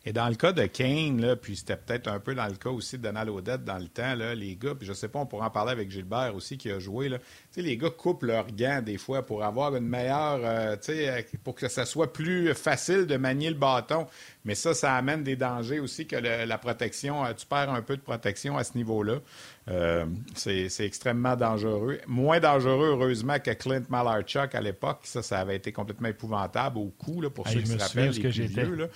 [0.06, 2.68] Et dans le cas de Kane, là, puis c'était peut-être un peu dans le cas
[2.68, 5.24] aussi de Donald Odette dans le temps, là, les gars, puis je sais pas, on
[5.26, 7.08] pourra en parler avec Gilbert aussi qui a joué.
[7.08, 7.18] Là.
[7.56, 11.68] Les gars coupent leurs gants des fois pour avoir une meilleure, euh, euh, pour que
[11.68, 14.06] ça soit plus facile de manier le bâton.
[14.44, 17.80] Mais ça, ça amène des dangers aussi que le- la protection, euh, tu perds un
[17.80, 19.20] peu de protection à ce niveau-là.
[19.70, 21.98] Euh, c'est extrêmement dangereux.
[22.06, 24.98] Moins dangereux, heureusement, que Clint Malarchuk à l'époque.
[25.04, 28.10] Ça, ça avait été complètement épouvantable au cou, là, pour Hey, ceux qui se rappellent,
[28.10, 28.64] les que plus j'étais.
[28.64, 28.86] vieux, là.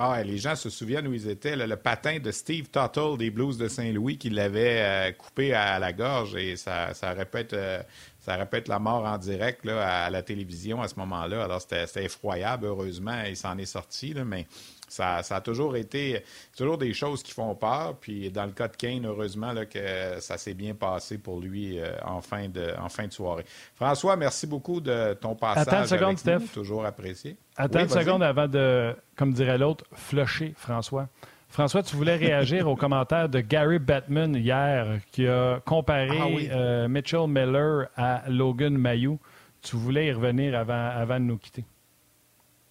[0.00, 1.56] Ah, les gens se souviennent où ils étaient.
[1.56, 5.92] le patin de Steve Tuttle des Blues de Saint-Louis qui l'avait euh, coupé à la
[5.92, 7.82] gorge et ça, être, euh,
[8.20, 11.42] ça être la mort en direct à la télévision à ce moment-là.
[11.42, 12.66] Alors, c'était effroyable.
[12.66, 14.46] Heureusement, il s'en est sorti, mais
[14.88, 16.22] ça, ça a toujours été
[16.56, 17.96] toujours des choses qui font peur.
[18.00, 21.78] Puis dans le cas de Kane, heureusement là, que ça s'est bien passé pour lui
[21.78, 23.44] euh, en, fin de, en fin de soirée.
[23.74, 25.68] François, merci beaucoup de ton passage.
[25.68, 26.40] Attends une seconde, avec nous.
[26.46, 26.52] Steph.
[26.54, 27.36] Toujours apprécié.
[27.56, 31.08] Attends Oui, une seconde avant de, comme dirait l'autre, flusher François.
[31.50, 36.48] François, tu voulais réagir au commentaire de Gary Bettman hier qui a comparé Ah oui.
[36.52, 39.18] euh, Mitchell Miller à Logan Mayou.
[39.62, 41.64] tu voulais y revenir avant, avant de nous quitter.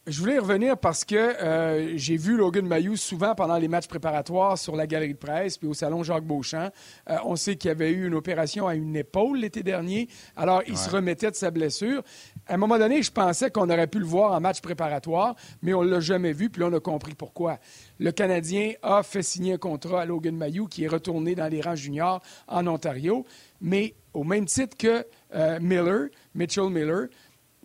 [0.09, 3.89] Je voulais y revenir parce que euh, j'ai vu Logan Mayou souvent pendant les matchs
[3.89, 6.69] préparatoires sur la galerie de presse puis au salon Jacques Beauchamp.
[7.09, 10.07] Euh, on sait qu'il y avait eu une opération à une épaule l'été dernier.
[10.37, 12.03] Alors, il se remettait de sa blessure.
[12.47, 15.73] À un moment donné, je pensais qu'on aurait pu le voir en match préparatoire, mais
[15.73, 17.59] on ne l'a jamais vu, puis là, on a compris pourquoi.
[17.99, 21.59] Le Canadien a fait signer un contrat à Logan Mayou qui est retourné dans les
[21.59, 23.25] rangs juniors en Ontario,
[23.59, 25.05] mais au même titre que
[25.35, 27.07] euh, Miller, Mitchell Miller,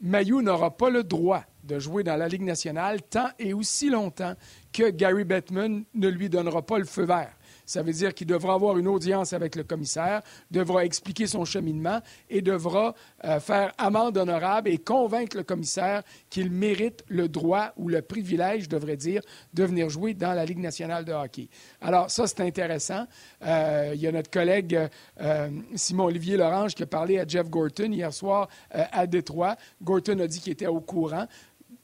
[0.03, 4.35] Mayou n'aura pas le droit de jouer dans la Ligue nationale tant et aussi longtemps
[4.73, 7.33] que Gary Bettman ne lui donnera pas le feu vert.
[7.73, 10.21] Ça veut dire qu'il devra avoir une audience avec le commissaire,
[10.51, 12.95] devra expliquer son cheminement et devra
[13.25, 18.65] euh, faire amende honorable et convaincre le commissaire qu'il mérite le droit ou le privilège,
[18.65, 19.23] je devrais dire,
[19.55, 21.49] de venir jouer dans la Ligue nationale de hockey.
[21.81, 23.07] Alors ça, c'est intéressant.
[23.43, 24.79] Euh, il y a notre collègue
[25.23, 29.57] euh, Simon-Olivier Lorange qui a parlé à Jeff Gorton hier soir à Détroit.
[29.83, 31.27] Gorton a dit qu'il était au courant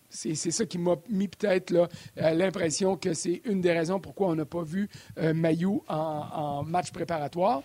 [0.08, 4.34] c'est ça qui m'a mis peut-être euh, l'impression que c'est une des raisons pourquoi on
[4.34, 4.88] n'a pas vu
[5.18, 7.62] euh, Mayou en, match préparatoire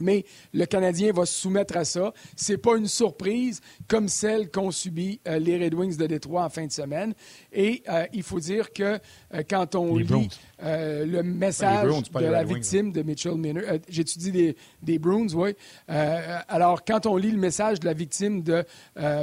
[0.00, 2.12] mais le Canadien va se soumettre à ça.
[2.36, 6.44] Ce n'est pas une surprise comme celle qu'ont subi euh, les Red Wings de Détroit
[6.44, 7.14] en fin de semaine.
[7.52, 8.98] Et euh, il faut dire que
[9.34, 10.28] euh, quand on lit
[10.60, 15.54] le message de la victime de Mitchell Miller, j'étudie des, des Bruins, oui.
[15.88, 18.64] alors, quand on lit le message de la victime de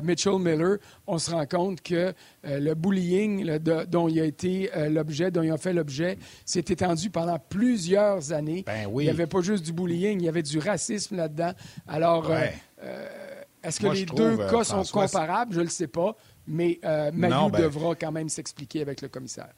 [0.04, 2.14] Mitchell Miller, on se rend compte que
[2.44, 7.40] le bullying dont il a été l'objet, dont il a fait l'objet, s'est étendu pendant
[7.40, 8.64] plusieurs années.
[8.66, 11.54] Ben il n'y avait pas juste du bullying, il y avait du racisme là-dedans.
[11.88, 12.46] Alors, euh,
[12.84, 13.08] euh,
[13.64, 15.54] est-ce que les deux euh, cas sont comparables?
[15.54, 16.16] Je ne le sais pas,
[16.48, 19.54] mais euh, ben devra quand même s'expliquer avec le commissaire.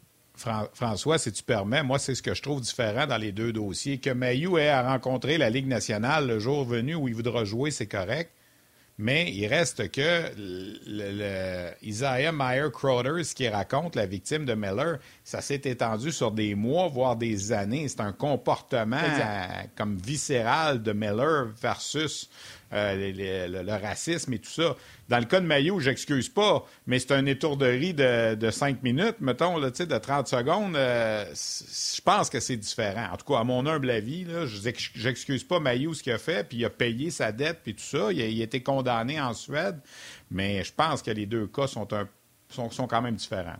[0.73, 3.99] François, si tu permets, moi, c'est ce que je trouve différent dans les deux dossiers.
[3.99, 7.71] Que Mayou ait à rencontrer la Ligue nationale le jour venu où il voudra jouer,
[7.71, 8.31] c'est correct.
[8.97, 14.99] Mais il reste que le, Isaiah Meyer Crowder, ce qui raconte la victime de Miller,
[15.23, 17.89] ça s'est étendu sur des mois, voire des années.
[17.89, 18.97] C'est un comportement
[19.75, 22.29] comme viscéral de Miller versus
[22.75, 24.75] euh, le, racisme et tout ça.
[25.07, 29.17] Dans le cas de Maillot, j'excuse pas, mais c'est un étourderie de, de 5 minutes,
[29.19, 30.75] mettons, là, de 30 secondes.
[30.75, 33.07] Euh, je pense que c'est différent.
[33.13, 36.47] En tout cas, à mon humble avis, je j'excuse pas Maillot ce qu'il a fait,
[36.47, 38.11] puis il a payé sa dette, puis tout ça.
[38.11, 39.79] Il a, été condamné en Suède,
[40.29, 42.07] mais je pense que les deux cas sont, un,
[42.49, 43.59] sont quand même différents.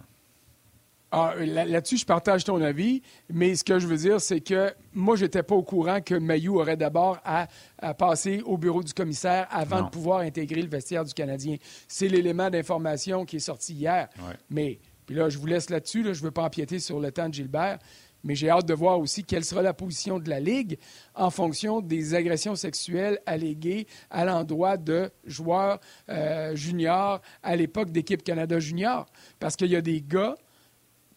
[1.12, 3.02] Ah, là-dessus, je partage ton avis,
[3.32, 6.16] mais ce que je veux dire, c'est que moi, je n'étais pas au courant que
[6.16, 7.48] Mayou aurait d'abord à,
[7.94, 11.58] passer au bureau du commissaire avant de pouvoir intégrer le vestiaire du Canadien.
[11.88, 14.10] C'est l'élément d'information qui est sorti hier.
[14.50, 17.30] Mais, puis là, je vous laisse là-dessus, je ne veux pas empiéter sur le temps
[17.30, 17.80] de Gilbert,
[18.26, 20.80] mais j'ai hâte de voir aussi quelle sera la position de la Ligue
[21.14, 25.80] en fonction des agressions sexuelles alléguées à l'endroit de joueurs
[26.10, 29.06] euh, juniors à l'époque d'équipe Canada junior.
[29.40, 30.36] Parce qu'il y a des gars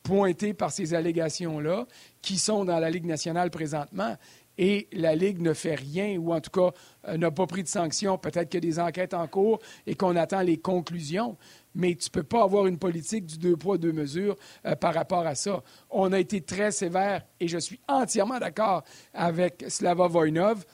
[0.08, 1.86] pointés par ces allégations-là,
[2.22, 4.16] qui sont dans la Ligue nationale présentement.
[4.56, 6.70] Et la Ligue ne fait rien, ou en tout cas
[7.08, 8.16] euh, n'a pas pris de sanctions.
[8.16, 11.36] Peut-être qu'il y a des enquêtes en cours et qu'on attend les conclusions.
[11.74, 14.94] Mais tu ne peux pas avoir une politique du deux poids, deux mesures euh, par
[14.94, 15.62] rapport à ça.
[15.90, 20.64] On a été très sévère, et je suis entièrement d'accord avec Slava Voinov,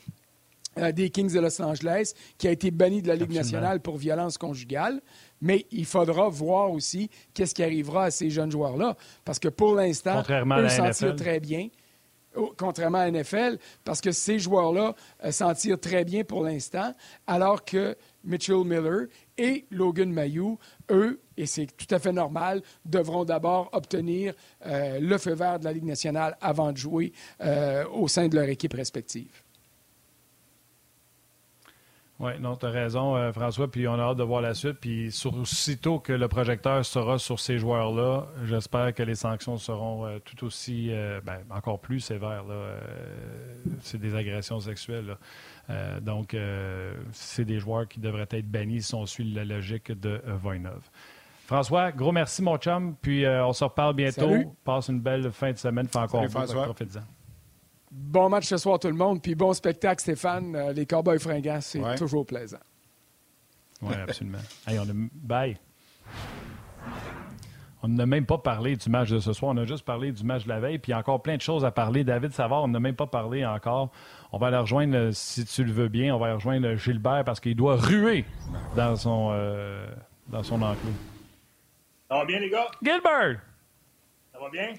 [0.79, 3.97] euh, des Kings de Los Angeles, qui a été banni de la Ligue nationale pour
[3.97, 5.03] violence conjugale.
[5.45, 8.97] Mais il faudra voir aussi qu'est-ce qui arrivera à ces jeunes joueurs-là.
[9.27, 10.23] Parce que pour l'instant,
[10.59, 11.69] eux sentir très bien.
[12.37, 16.93] Oh, contrairement à NFL, parce que ces joueurs-là euh, s'en tirent très bien pour l'instant,
[17.29, 19.07] alors que Mitchell Miller
[19.39, 20.59] et Logan Mayou,
[20.91, 24.35] eux, et c'est tout à fait normal, devront d'abord obtenir
[24.67, 28.35] euh, le feu vert de la Ligue nationale avant de jouer euh, au sein de
[28.35, 29.44] leur équipe respective.
[32.25, 34.79] Oui, non, tu as raison, euh, François, puis on a hâte de voir la suite.
[34.81, 40.19] Puis aussitôt que le projecteur sera sur ces joueurs-là, j'espère que les sanctions seront euh,
[40.25, 42.45] tout aussi, euh, ben, encore plus sévères.
[43.81, 45.19] c'est des agressions sexuelles.
[46.01, 46.35] donc,
[47.13, 50.81] c'est des joueurs qui devraient être bannis si on suit la logique de Voinov.
[51.47, 52.97] François, gros merci, mon chum.
[53.03, 54.55] Puis on se reparle bientôt.
[54.65, 55.89] Passe une belle fin de semaine.
[55.89, 57.01] Fais encore profite-en.
[57.97, 59.23] Bon match ce soir, tout le monde.
[59.23, 60.57] Puis bon spectacle, Stéphane.
[60.57, 62.59] Euh, les Cowboys fringants, c'est toujours plaisant.
[63.81, 64.39] Oui, absolument.
[64.67, 64.93] hey, on a...
[65.13, 65.57] Bye.
[67.85, 69.53] On n'a même pas parlé du match de ce soir.
[69.55, 70.79] On a juste parlé du match de la veille.
[70.79, 72.03] Puis il y a encore plein de choses à parler.
[72.03, 73.93] David Savard, on n'a même pas parlé encore.
[74.33, 77.23] On va aller rejoindre, euh, si tu le veux bien, on va aller rejoindre Gilbert
[77.25, 78.25] parce qu'il doit ruer
[78.75, 79.87] dans son, euh,
[80.29, 80.91] dans son enclos.
[82.09, 82.67] Ça va bien, les gars?
[82.83, 83.41] Gilbert!
[84.33, 84.75] Ça va bien?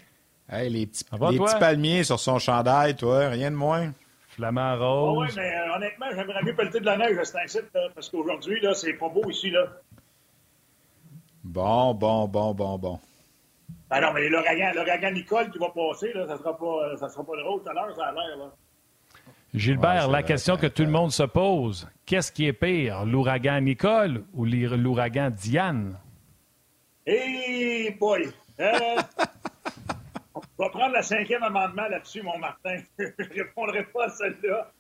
[0.50, 3.91] Hey, les petits, les petits palmiers sur son chandail, toi, rien de moins.
[4.30, 5.30] Flamand Oh, rose.
[5.30, 8.10] oui, mais euh, honnêtement, j'aimerais mieux pelleter de la neige à cet incite, là, parce
[8.10, 9.66] qu'aujourd'hui, là, c'est pas beau ici, là.
[11.43, 13.00] Bon, bon, bon, bon, bon.
[13.89, 17.08] Ben non, mais l'ouragan, l'ouragan Nicole qui va passer, là, ça sera pas, euh, ça
[17.10, 18.52] sera pas drôle tout à l'heure, ça a l'air, là.
[19.54, 23.06] Gilbert, Ouais, la vrai, question que tout le monde se pose, qu'est-ce qui est pire,
[23.06, 25.98] l'ouragan Nicole ou l'ouragan Diane?
[27.06, 28.30] Hey boy!
[28.60, 28.70] Euh,
[30.58, 32.78] on va prendre le cinquième amendement là-dessus, mon Martin.
[32.99, 34.72] Je ne répondrai pas à celle-là.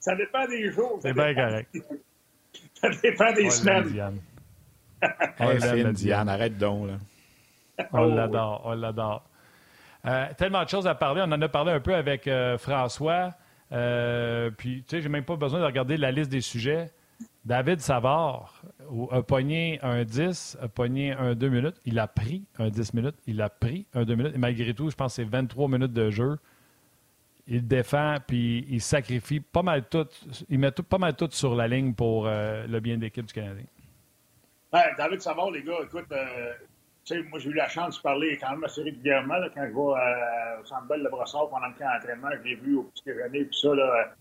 [0.00, 0.98] Ça dépend des jours.
[1.00, 1.70] C'est bien correct.
[2.74, 3.88] Ça dépend des On semaines.
[3.88, 4.20] Diane.
[5.38, 6.94] Hey, l'aime, Diane, arrête donc, là.
[7.92, 9.28] On Oh, l'adore, on l'adore.
[10.06, 11.22] Euh, tellement de choses à parler.
[11.26, 13.32] On en a parlé un peu avec euh, François.
[13.72, 16.90] Euh, puis, tu sais, j'ai même pas besoin de regarder la liste des sujets.
[17.44, 18.62] David Savard
[19.10, 21.76] a pogné un 10, a pogné un 2 minutes.
[21.84, 23.16] Il a pris un 10 minutes.
[23.26, 24.34] Il a pris un 2 minutes.
[24.34, 26.38] Et malgré tout, je pense que c'est 23 minutes de jeu.
[27.46, 30.06] Il défend, puis il sacrifie pas mal tout.
[30.48, 33.26] Il met tout- pas mal tout sur la ligne pour euh, le bien de l'équipe
[33.26, 33.66] du Canadien.
[34.96, 36.52] David Savard, les gars, écoute, euh,
[37.28, 40.60] moi, j'ai eu la chance de parler quand même assez régulièrement, quand je vais euh,
[40.62, 43.74] au de Brossard pendant le camp d'entraînement, je l'ai vu au petit déjeuner, puis ça,
[43.74, 44.14] là,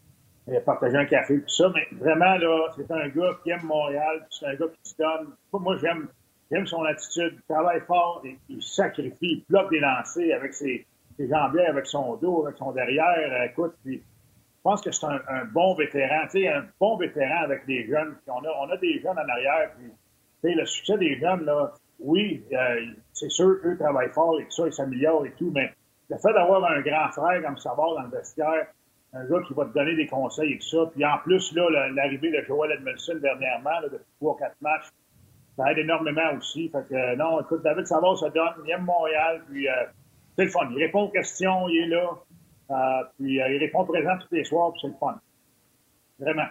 [0.66, 4.46] partager un café, puis ça, mais vraiment, là, c'est un gars qui aime Montréal, c'est
[4.46, 5.34] un gars qui se donne.
[5.54, 6.08] Moi, j'aime,
[6.52, 10.86] j'aime son attitude, il travaille fort, il sacrifie, il bloque des lancers avec ses,
[11.18, 15.06] ses jambières, avec son dos, avec son derrière, euh, écoute, puis je pense que c'est
[15.06, 18.52] un, un bon vétéran, tu sais, un bon vétéran avec des jeunes, puis on a,
[18.62, 22.44] on a des jeunes en arrière, puis tu sais, le succès des jeunes, là, oui,
[22.52, 25.72] euh, c'est sûr, eux travaillent fort et tout ça, ils s'améliorent et tout, mais
[26.10, 28.68] le fait d'avoir un grand frère comme Savard dans le vestiaire,
[29.14, 31.70] un gars qui va te donner des conseils et tout ça, puis en plus, là,
[31.70, 34.88] la- l'arrivée de Joel Edmondson dernièrement, là, depuis trois, quatre matchs,
[35.56, 36.68] ça aide énormément aussi.
[36.70, 39.74] Fait que, euh, non, écoute, David Savard se donne, il aime Montréal, puis euh,
[40.36, 40.68] c'est le fun.
[40.72, 42.10] Il répond aux questions, il est là,
[42.72, 45.20] euh, puis euh, il répond présent tous les soirs, puis c'est le fun.
[46.20, 46.48] Vraiment.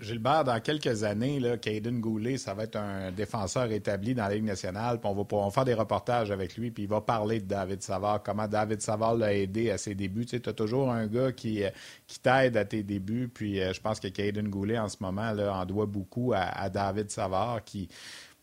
[0.00, 4.34] Gilbert, dans quelques années, là, Caden Goulet, ça va être un défenseur établi dans la
[4.34, 5.00] Ligue nationale.
[5.00, 7.82] Puis on va pouvoir faire des reportages avec lui, puis il va parler de David
[7.82, 10.24] Savard, comment David Savard l'a aidé à ses débuts.
[10.24, 11.70] Tu sais, as toujours un gars qui, euh,
[12.06, 13.28] qui t'aide à tes débuts.
[13.28, 16.42] Puis euh, je pense que Caden Goulet, en ce moment, là, en doit beaucoup à,
[16.42, 17.88] à David Savard, qui,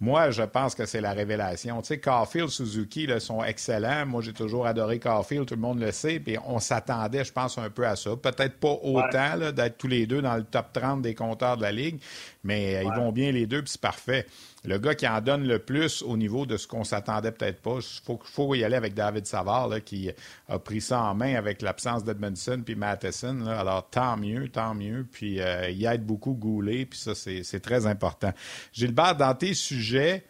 [0.02, 1.82] moi, je pense que c'est la révélation.
[1.82, 4.06] Tu sais, Caulfield, Suzuki là, sont excellents.
[4.06, 6.20] Moi, j'ai toujours adoré Caulfield, tout le monde le sait.
[6.20, 8.12] Puis on s'attendait, je pense, un peu à ça.
[8.18, 11.62] Peut-être pas autant là, d'être tous les deux dans le top 30 des compteurs de
[11.62, 12.02] la Ligue,
[12.43, 14.28] mais euh, ils vont bien les deux, puis c'est parfait.
[14.66, 17.78] Le gars qui en donne le plus au niveau de ce qu'on s'attendait peut-être pas,
[17.80, 20.11] il faut, y aller avec David Savard, qui
[20.49, 23.45] a pris ça en main avec l'absence d'Edmondson puis Matheson.
[23.47, 25.05] Alors, tant mieux, tant mieux.
[25.11, 28.34] Puis, euh, il aide beaucoup Goulet, puis ça, c'est très important.
[28.74, 30.24] Gilbert, dans tes sujets,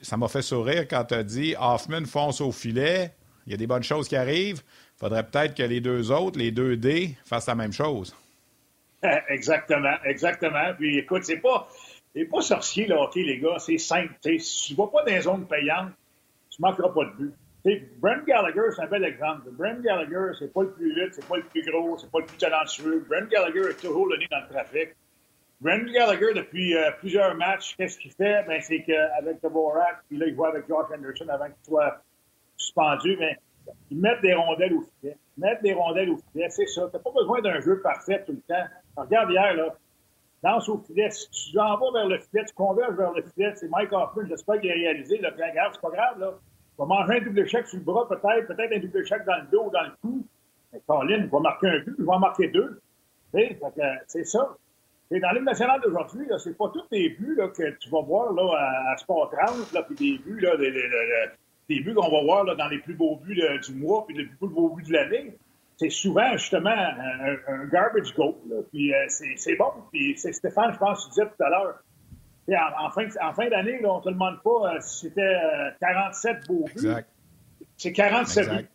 [0.00, 3.12] ça m'a fait sourire quand tu as dit Hoffman fonce au filet,
[3.46, 4.62] il y a des bonnes choses qui arrivent.
[4.96, 8.14] Il faudrait peut-être que les deux autres, les deux D, fassent la même chose.
[9.28, 10.74] Exactement, exactement.
[10.76, 11.68] Puis écoute, c'est pas,
[12.16, 13.58] c'est pas sorcier le hockey, les gars.
[13.58, 14.14] C'est simple.
[14.22, 15.92] Si tu vas pas dans les zones payantes,
[16.48, 17.34] tu manqueras pas de but.
[18.00, 19.50] Brent Gallagher, c'est un bel exemple.
[19.50, 22.26] Brent Gallagher, c'est pas le plus vite, c'est pas le plus gros, c'est pas le
[22.26, 23.04] plus talentueux.
[23.06, 24.94] Brent Gallagher est toujours le nez dans le trafic.
[25.60, 28.44] Brent Gallagher, depuis euh, plusieurs matchs, qu'est-ce qu'il fait?
[28.46, 32.02] Ben, c'est qu'avec Dvorak, puis là, il joue avec Josh Anderson avant qu'il soit
[32.56, 33.36] suspendu, mais
[33.90, 35.18] ils mettent des rondelles au filet.
[35.36, 36.88] Ils mettent des rondelles au filet, c'est ça.
[36.90, 38.64] T'as pas besoin d'un jeu parfait tout le temps.
[38.96, 39.76] Regarde hier, là.
[40.46, 41.10] Lance au filet.
[41.10, 43.52] Si tu en vas vers le filet, tu converges vers le filet.
[43.56, 45.16] C'est Mike Hoffman, j'espère qu'il a réalisé.
[45.16, 46.34] Regarde, c'est pas grave, là.
[46.78, 49.36] Il va manger un double échec sur le bras, peut-être, peut-être un double échec dans
[49.36, 50.24] le dos dans le cou.
[50.72, 52.80] Mais Colin, il va marquer un but, il va en marquer deux.
[53.32, 53.40] Que,
[54.06, 54.56] c'est ça.
[55.10, 58.56] Et dans Ligue nationale d'aujourd'hui, c'est pas tous les buts que tu vas voir là,
[58.56, 62.54] à, à Sport 30, là, puis des buts, là, des, buts qu'on va voir là,
[62.54, 65.36] dans les plus beaux buts du mois, puis les plus beaux buts de l'année.
[65.78, 68.34] C'est souvent justement un, un garbage goal.
[68.48, 69.70] Là, puis euh, c'est c'est bon.
[69.92, 71.78] Puis c'est Stéphane, je pense, tu disais tout à l'heure.
[72.48, 76.46] En, en fin, en fin d'année, on te demande pas euh, si c'était euh, 47
[76.46, 76.72] beaux buts.
[76.72, 77.08] Exact.
[77.76, 78.70] C'est 47 Exact.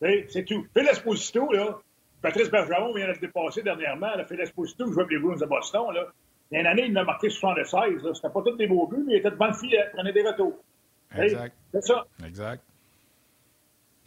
[0.00, 0.26] buts.
[0.28, 0.66] C'est tout.
[0.76, 1.78] Phil Esposito, là,
[2.20, 4.14] Patrice Bergeron vient de se dépasser dernièrement.
[4.14, 5.92] Là, Phil Esposito, qui joue avec les Bruins de Boston.
[5.92, 6.06] Là.
[6.50, 8.02] Il y a une année, il a marqué 76.
[8.02, 8.14] là.
[8.14, 10.22] C'était pas tous des beaux buts, mais il était devant le filet, il prenait des
[10.22, 10.58] retours.
[11.72, 12.04] C'est ça.
[12.24, 12.62] Exact.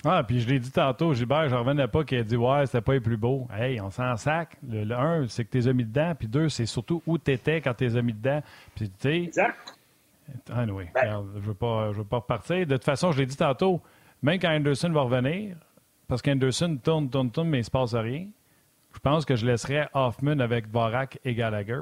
[0.08, 2.82] Ah, puis je l'ai dit tantôt, Gilbert, je revenais pas qu'il a dit Ouais, c'était
[2.82, 3.47] pas les plus beau.
[3.51, 4.56] Hey, on s'en sac.
[4.68, 7.74] Le, le un, c'est que t'es mis dedans, puis deux, c'est surtout où t'étais quand
[7.74, 8.41] t'es mis dedans.
[8.76, 9.58] Puis tu sais, Exact.
[10.53, 12.68] ah, oui, regarde, je veux pas, je veux pas repartir.
[12.68, 13.82] De toute façon, je l'ai dit tantôt,
[14.22, 15.56] même quand Anderson va revenir,
[16.08, 18.28] parce qu'Anderson tourne, tourne, tourne, mais il se passe rien.
[18.93, 21.82] Je pense que je laisserais Hoffman avec Vorak et Gallagher.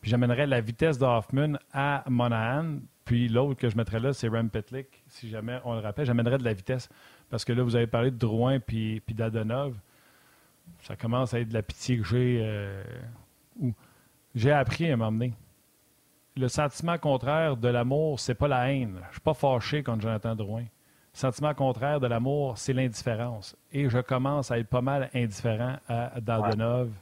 [0.00, 2.78] Puis j'amènerais la vitesse de Hoffman à Monahan.
[3.04, 6.04] Puis l'autre que je mettrais là, c'est Rem Petlik, si jamais on le rappelle.
[6.06, 6.88] J'amènerais de la vitesse.
[7.30, 9.74] Parce que là, vous avez parlé de Drouin puis, puis d'Adonov.
[10.82, 12.40] ça commence à être de la pitié que j'ai.
[12.42, 12.82] Euh,
[14.34, 15.34] j'ai appris à m'emmener.
[16.36, 19.00] Le sentiment contraire de l'amour, c'est pas la haine.
[19.08, 20.62] Je suis pas fâché contre Jonathan Drouin.
[20.62, 23.56] Le sentiment contraire de l'amour, c'est l'indifférence.
[23.72, 26.92] Et je commence à être pas mal indifférent à Dardenov.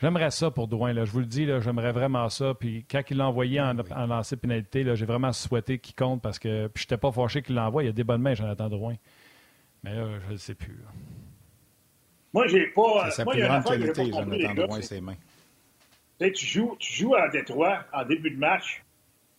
[0.00, 0.94] J'aimerais ça pour Drouin.
[0.94, 1.04] Là.
[1.04, 2.54] Je vous le dis, j'aimerais vraiment ça.
[2.54, 6.38] Puis quand il l'a envoyé en, en lancer pénalité, j'ai vraiment souhaité qu'il compte parce
[6.38, 7.82] que je n'étais pas fâché qu'il l'envoie.
[7.82, 8.94] Il y a des bonnes mains, Jonathan Drouin.
[9.82, 10.78] Mais là, je ne sais plus.
[12.32, 13.06] Moi, j'ai pas.
[13.06, 15.16] C'est sa moi, plus grande qualité, Jonathan Drouin, ses mains.
[16.18, 18.84] Tu joues, tu joues à Détroit en début de match.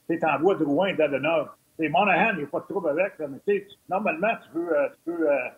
[0.10, 1.50] Tu envoies Drouin et Dadenov.
[1.80, 3.18] Monahan, il n'y a pas de trouble avec.
[3.18, 5.50] Là, mais normalement, tu veux, euh, tu euh,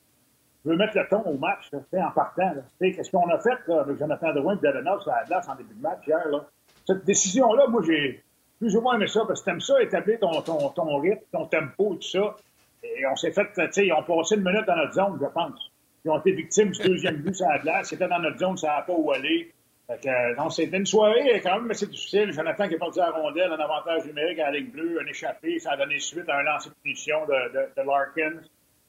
[0.64, 2.54] tu veux mettre le ton au match en partant.
[2.80, 5.74] Qu'est-ce qu'on a fait là, avec Jonathan Drouin et Dadenov sur la glace en début
[5.74, 6.26] de match hier?
[6.30, 6.46] Là?
[6.86, 8.24] Cette décision-là, moi, j'ai
[8.60, 11.46] plus ou moins aimé ça parce que t'aimes ça, établir ton, ton, ton rythme, ton
[11.48, 12.36] tempo, tout ça.
[12.84, 15.28] Et on s'est fait, tu sais, ils ont passé une minute dans notre zone, je
[15.28, 15.72] pense.
[16.06, 17.90] Ils ont été victimes du deuxième but sur la glace.
[17.90, 19.54] C'était dans notre zone, ça n'a pas où aller.
[19.88, 22.32] Fait donc, c'était une soirée quand même assez difficile.
[22.32, 25.06] Jonathan qui est parti à la rondelle, un avantage numérique à la ligne bleue, un
[25.08, 25.60] échappé.
[25.60, 28.42] Ça a donné suite à un lancer de punition de, de, Larkins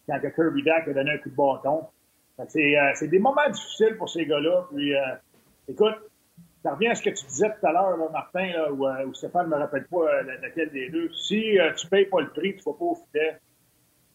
[0.09, 1.87] quand Kirby Dack a donné un coup de bâton.
[2.49, 4.67] C'est euh, des moments difficiles pour ces gars-là.
[4.73, 5.01] Puis, euh,
[5.69, 5.97] écoute,
[6.63, 9.47] ça revient à ce que tu disais tout à l'heure, Martin, là, ou, euh, Stéphane
[9.47, 11.13] ne me rappelle pas euh, laquelle des deux.
[11.13, 13.39] Si tu payes pas le prix, tu ne vas pas au filet,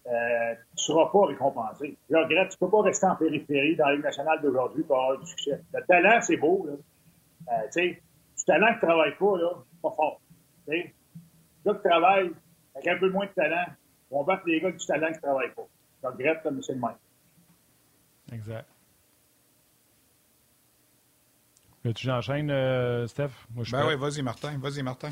[0.09, 1.97] tu ne seras pas récompensé.
[2.09, 4.97] Je regrette, tu ne peux pas rester en périphérie dans la Ligue nationale d'aujourd'hui pour
[4.97, 5.61] avoir du succès.
[5.73, 6.65] Le talent, c'est beau.
[6.67, 6.73] Là.
[6.73, 8.01] Euh, tu sais,
[8.37, 9.49] du talent qui ne travaille pas, là,
[9.81, 10.21] pas fort.
[10.67, 10.93] Tu sais,
[11.65, 12.31] gars qui travaille
[12.75, 13.65] avec un peu moins de talent,
[14.11, 15.67] on battre les gars du talent qui ne travaillent pas.
[16.01, 16.95] Je regrette, mais c'est le même.
[18.31, 18.67] Exact.
[21.83, 23.29] Veux-tu j'enchaîne, euh, Steph?
[23.55, 24.57] Moi, je ben oui, vas-y, Martin.
[24.57, 25.11] Vas-y, Martin.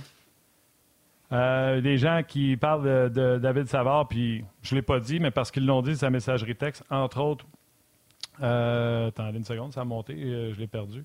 [1.33, 5.31] Euh, des gens qui parlent de, David Savard, puis je ne l'ai pas dit, mais
[5.31, 7.45] parce qu'ils l'ont dit, sa messagerie texte, entre autres.
[8.41, 11.03] Euh, attendez une seconde, ça a monté, euh, je l'ai perdu.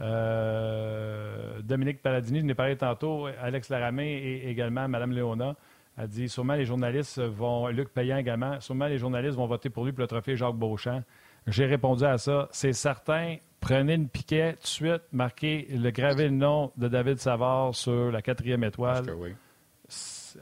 [0.00, 5.56] Euh, Dominique Paladini, je n'ai parlé tantôt, Alex Laramé et également Mme Léona
[5.98, 9.84] a dit sûrement les journalistes vont, Luc Payan également, sûrement les journalistes vont voter pour
[9.84, 11.02] lui pour le trophée Jacques Beauchamp.
[11.46, 12.48] J'ai répondu à ça.
[12.52, 13.36] C'est certain.
[13.60, 18.10] Prenez une piquet tout de suite, marquez le gravez le nom de David Savard sur
[18.10, 19.04] la quatrième étoile.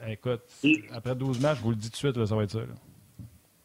[0.07, 0.41] Écoute,
[0.93, 2.59] après 12 matchs, je vous le dis tout de suite, ça va être ça.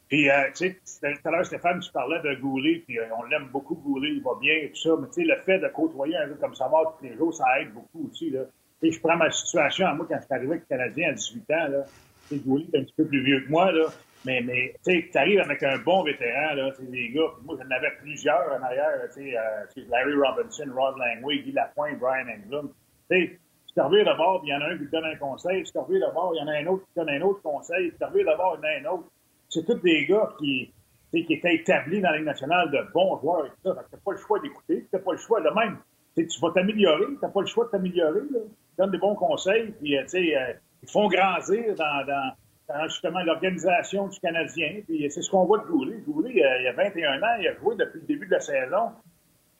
[0.08, 3.24] Puis, euh, tu sais, tout à l'heure, Stéphane, tu parlais de Goulet, puis euh, on
[3.24, 5.68] l'aime beaucoup, Goulet, il va bien et tout ça, mais tu sais, le fait de
[5.68, 8.42] côtoyer un gars comme Savard tous les jours, ça aide beaucoup aussi, là.
[8.80, 11.08] Tu sais, je prends ma situation à moi quand je suis arrivé avec le Canadien
[11.08, 11.84] à 18 ans, là.
[12.28, 13.86] Tu sais, Goulet est un petit peu plus vieux que moi, là.
[14.26, 17.56] Mais, mais tu sais, tu arrives avec un bon vétéran, là, tu sais, gars, moi,
[17.60, 22.26] j'en avais plusieurs en arrière, tu sais, euh, Larry Robinson, Rod Langway, Guy Lapointe, Brian
[22.28, 22.70] Englund.
[23.10, 23.38] Tu sais,
[23.76, 25.98] tu te d'abord, il y en a un qui te donne un conseil, tu te
[25.98, 28.58] d'abord, il y en a un autre qui donne un autre conseil, tu te d'abord,
[28.62, 29.08] il y en a un autre
[29.54, 30.72] c'est tous des gars qui,
[31.12, 33.84] qui étaient établis dans la nationale de bons joueurs et tout ça.
[33.88, 35.78] Tu n'as pas le choix d'écouter, tu n'as pas le choix de même.
[36.16, 38.20] tu vas t'améliorer, tu n'as pas le choix de t'améliorer.
[38.32, 40.52] Ils donnent des bons conseils, puis euh, euh,
[40.82, 44.80] ils font grandir dans, dans, justement l'organisation du Canadien.
[44.86, 45.98] Puis c'est ce qu'on voit de Goulet.
[46.06, 48.40] Goulet, euh, il y a 21 ans, il a joué depuis le début de la
[48.40, 48.90] saison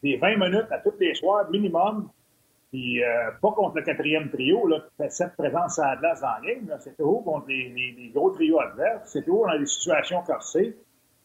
[0.03, 2.11] des 20 minutes à tous les soirs minimum.
[2.75, 6.20] Puis euh, pas contre le quatrième trio, là, qui fait sept présences à la glace
[6.20, 6.68] dans la ligne.
[6.81, 9.12] C'est toujours contre les, gros trios adverses.
[9.12, 10.77] C'est toujours dans des situations corsées.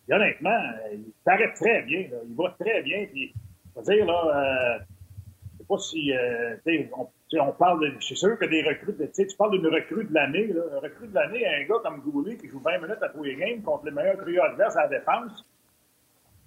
[0.08, 2.02] Et honnêtement, euh, il paraît très bien.
[2.02, 3.08] Il va très bien.
[3.12, 4.80] Puis, je veux dire, là, euh,
[5.58, 6.56] sais pas si, euh,
[6.96, 10.14] on, on parle de, je suis sûr que des recrues, tu parles d'une recrue de
[10.14, 10.44] l'année.
[10.44, 13.36] Une recrue de l'année, un gars comme Goulet qui joue 20 minutes à tous les
[13.36, 15.44] games contre les meilleurs trios adverses à la défense.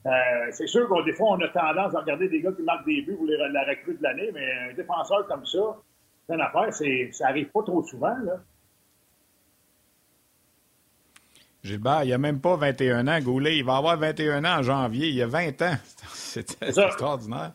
[0.04, 0.10] Euh,
[0.50, 3.02] c'est sûr qu'on des fois, on a tendance à regarder des gars qui marquent des
[3.02, 5.78] buts pour les, la recrue de l'année, mais un défenseur comme ça,
[6.26, 8.16] c'est une affaire, c'est, ça arrive pas trop souvent.
[8.24, 8.40] Là.
[11.62, 13.58] Gilbert, il n'y a même pas 21 ans, Goulet.
[13.58, 15.08] Il va avoir 21 ans en janvier.
[15.08, 15.76] Il y a 20 ans.
[16.12, 17.52] C'est extraordinaire.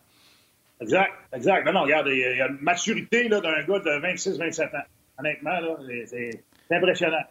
[0.80, 1.66] Exact, exact.
[1.66, 4.84] Non, non, regarde, il y a une maturité là, d'un gars de 26-27 ans.
[5.20, 7.24] Honnêtement, là, c'est impressionnant.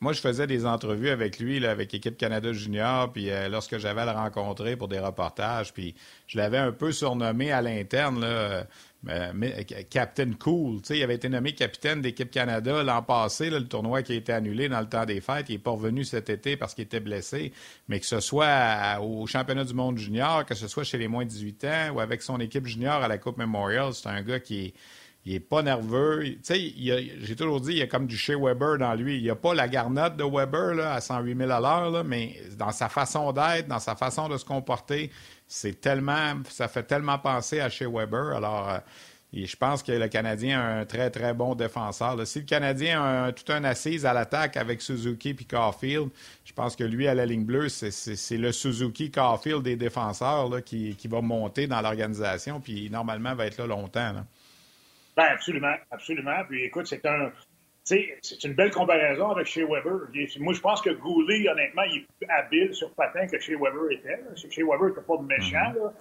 [0.00, 4.02] Moi, je faisais des entrevues avec lui, avec l'équipe Canada Junior, puis euh, lorsque j'avais
[4.02, 5.96] à le rencontrer pour des reportages, puis
[6.28, 8.66] je l'avais un peu surnommé à l'interne, là,
[9.08, 10.80] euh, Captain Cool.
[10.90, 14.68] il avait été nommé capitaine d'équipe Canada l'an passé, le tournoi qui a été annulé
[14.68, 15.46] dans le temps des fêtes.
[15.48, 17.52] Il n'est pas revenu cet été parce qu'il était blessé.
[17.88, 21.24] Mais que ce soit au championnat du monde junior, que ce soit chez les moins
[21.24, 24.40] de 18 ans ou avec son équipe junior à la Coupe Memorial, c'est un gars
[24.40, 24.74] qui est
[25.24, 26.24] il est pas nerveux.
[26.24, 26.72] Tu sais,
[27.20, 29.16] j'ai toujours dit, il y a comme du chez Weber dans lui.
[29.18, 32.36] Il n'y a pas la garnotte de Weber là, à 108 000 à l'heure, mais
[32.56, 35.10] dans sa façon d'être, dans sa façon de se comporter,
[35.46, 38.36] c'est tellement, ça fait tellement penser à chez Weber.
[38.36, 38.78] Alors, euh,
[39.34, 42.26] je pense que le Canadien a un très, très bon défenseur.
[42.26, 46.08] Si le Canadien a tout un assise à l'attaque avec Suzuki et Caulfield,
[46.44, 50.62] je pense que lui, à la ligne bleue, c'est le Suzuki Caulfield des défenseurs là,
[50.62, 54.14] qui, qui, va monter dans l'organisation, puis normalement va être là longtemps.
[55.18, 56.44] Ben, absolument, absolument.
[56.48, 57.32] Puis écoute, c'est un.
[57.82, 60.10] C'est une belle comparaison avec Shea Weber.
[60.40, 63.90] Moi, je pense que Goulet, honnêtement, il est plus habile sur patin que Shea Weber
[63.90, 64.20] était.
[64.36, 65.56] Shea Weber n'était pas méchant.
[65.56, 65.78] Mm-hmm.
[65.78, 65.92] là.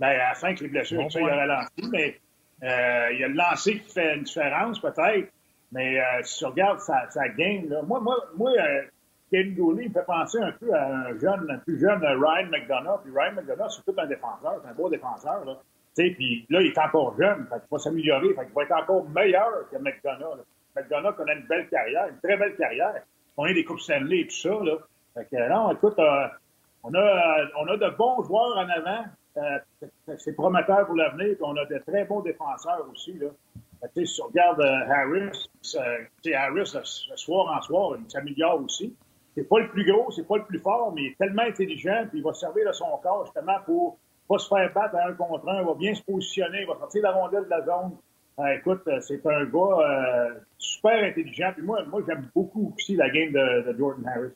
[0.00, 1.88] Ben, à la fin, avec les blessures, bon il a ralenti.
[1.92, 2.18] Mais
[2.64, 5.30] euh, il y a le lancer qui fait une différence, peut-être.
[5.70, 8.82] Mais euh, si tu regardes sa, sa game, là, moi, moi, moi euh,
[9.30, 13.02] Ken Goulet me fait penser un peu à un jeune, un plus jeune Ryan McDonough.
[13.04, 15.44] Puis Ryan McDonough, c'est tout un défenseur, c'est un beau défenseur.
[15.44, 15.60] Là.
[15.96, 19.78] Puis là, il est encore jeune, il va s'améliorer, il va être encore meilleur que
[19.78, 20.44] McDonough.
[20.76, 23.02] McDonough connaît une belle carrière, une très belle carrière.
[23.38, 24.50] On a des Coupes Stanley et tout ça.
[25.14, 26.26] Fait que, non, écoute, euh,
[26.82, 29.04] on, a, euh, on a de bons joueurs en avant.
[29.38, 29.58] Euh,
[30.18, 31.36] c'est prometteur pour l'avenir.
[31.40, 33.18] On a de très bons défenseurs aussi.
[34.04, 35.48] Si on regarde Harris,
[36.34, 38.94] Harris, le, soir en soir, il s'améliore aussi.
[39.34, 42.06] C'est pas le plus gros, c'est pas le plus fort, mais il est tellement intelligent,
[42.08, 45.12] puis il va servir de son corps justement pour pas se faire battre à un
[45.12, 47.92] contre un, va bien se positionner, va sortir la rondelle de la zone.
[48.38, 51.52] Euh, écoute, euh, c'est un gars euh, super intelligent.
[51.54, 54.32] Puis moi, moi j'aime beaucoup aussi la game de, de Jordan Harris.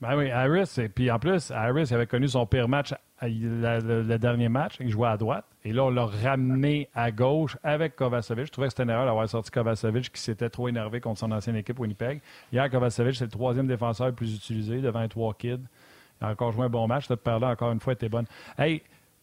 [0.00, 4.48] Ben oui, Harris, et puis en plus, Harris avait connu son pire match le, dernier
[4.48, 5.44] match, il jouait à droite.
[5.64, 8.46] Et là, on l'a ramené à gauche avec Kovacevic.
[8.46, 11.30] Je trouvais que c'était une erreur d'avoir sorti Kovacevic qui s'était trop énervé contre son
[11.32, 12.20] ancienne équipe Winnipeg.
[12.52, 15.60] Hier, Kovacevic, c'est le troisième défenseur le plus utilisé devant trois kids.
[16.20, 17.06] Il a encore joué un bon match.
[17.06, 18.26] Cette paire-là, encore une fois, était bonne.
[18.58, 18.82] Hey,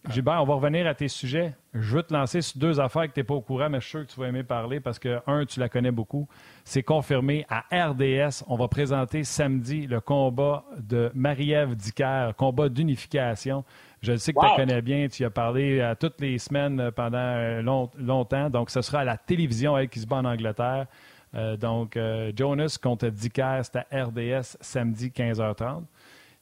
[0.10, 1.54] Gilbert, on va revenir à tes sujets.
[1.74, 3.86] Je veux te lancer sur deux affaires que tu n'es pas au courant, mais je
[3.86, 6.28] suis sûr que tu vas aimer parler parce que, un, tu la connais beaucoup.
[6.64, 8.44] C'est confirmé à RDS.
[8.48, 13.66] On va présenter samedi le combat de Marie-Ève Dicker, combat d'unification.
[14.02, 15.08] Je sais que tu la connais bien.
[15.10, 18.50] Tu y as parlé à toutes les semaines pendant euh, longtemps.
[18.50, 20.88] Donc, ce sera à la télévision, elle qui se bat en Angleterre.
[21.36, 25.84] Euh, donc, euh, Jonas contre Dicker, c'est à RDS samedi 15h30.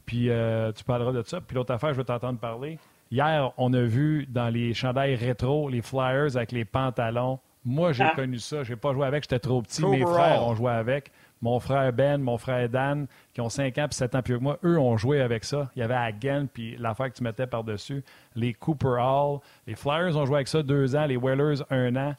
[0.05, 1.41] Puis euh, tu parleras de ça.
[1.41, 2.77] Puis l'autre affaire, je veux t'entendre parler.
[3.11, 7.39] Hier, on a vu dans les chandails rétro, les Flyers avec les pantalons.
[7.63, 8.13] Moi, j'ai ah.
[8.15, 8.63] connu ça.
[8.63, 9.83] Je n'ai pas joué avec, j'étais trop petit.
[9.85, 11.11] Mes frères ont joué avec.
[11.41, 14.43] Mon frère Ben, mon frère Dan, qui ont 5 ans puis 7 ans plus que
[14.43, 15.69] moi, eux ont joué avec ça.
[15.75, 18.03] Il y avait Hagen, puis l'affaire que tu mettais par-dessus.
[18.35, 19.39] Les Cooper Hall.
[19.67, 21.05] Les Flyers ont joué avec ça deux ans.
[21.05, 22.15] Les Whalers, un an.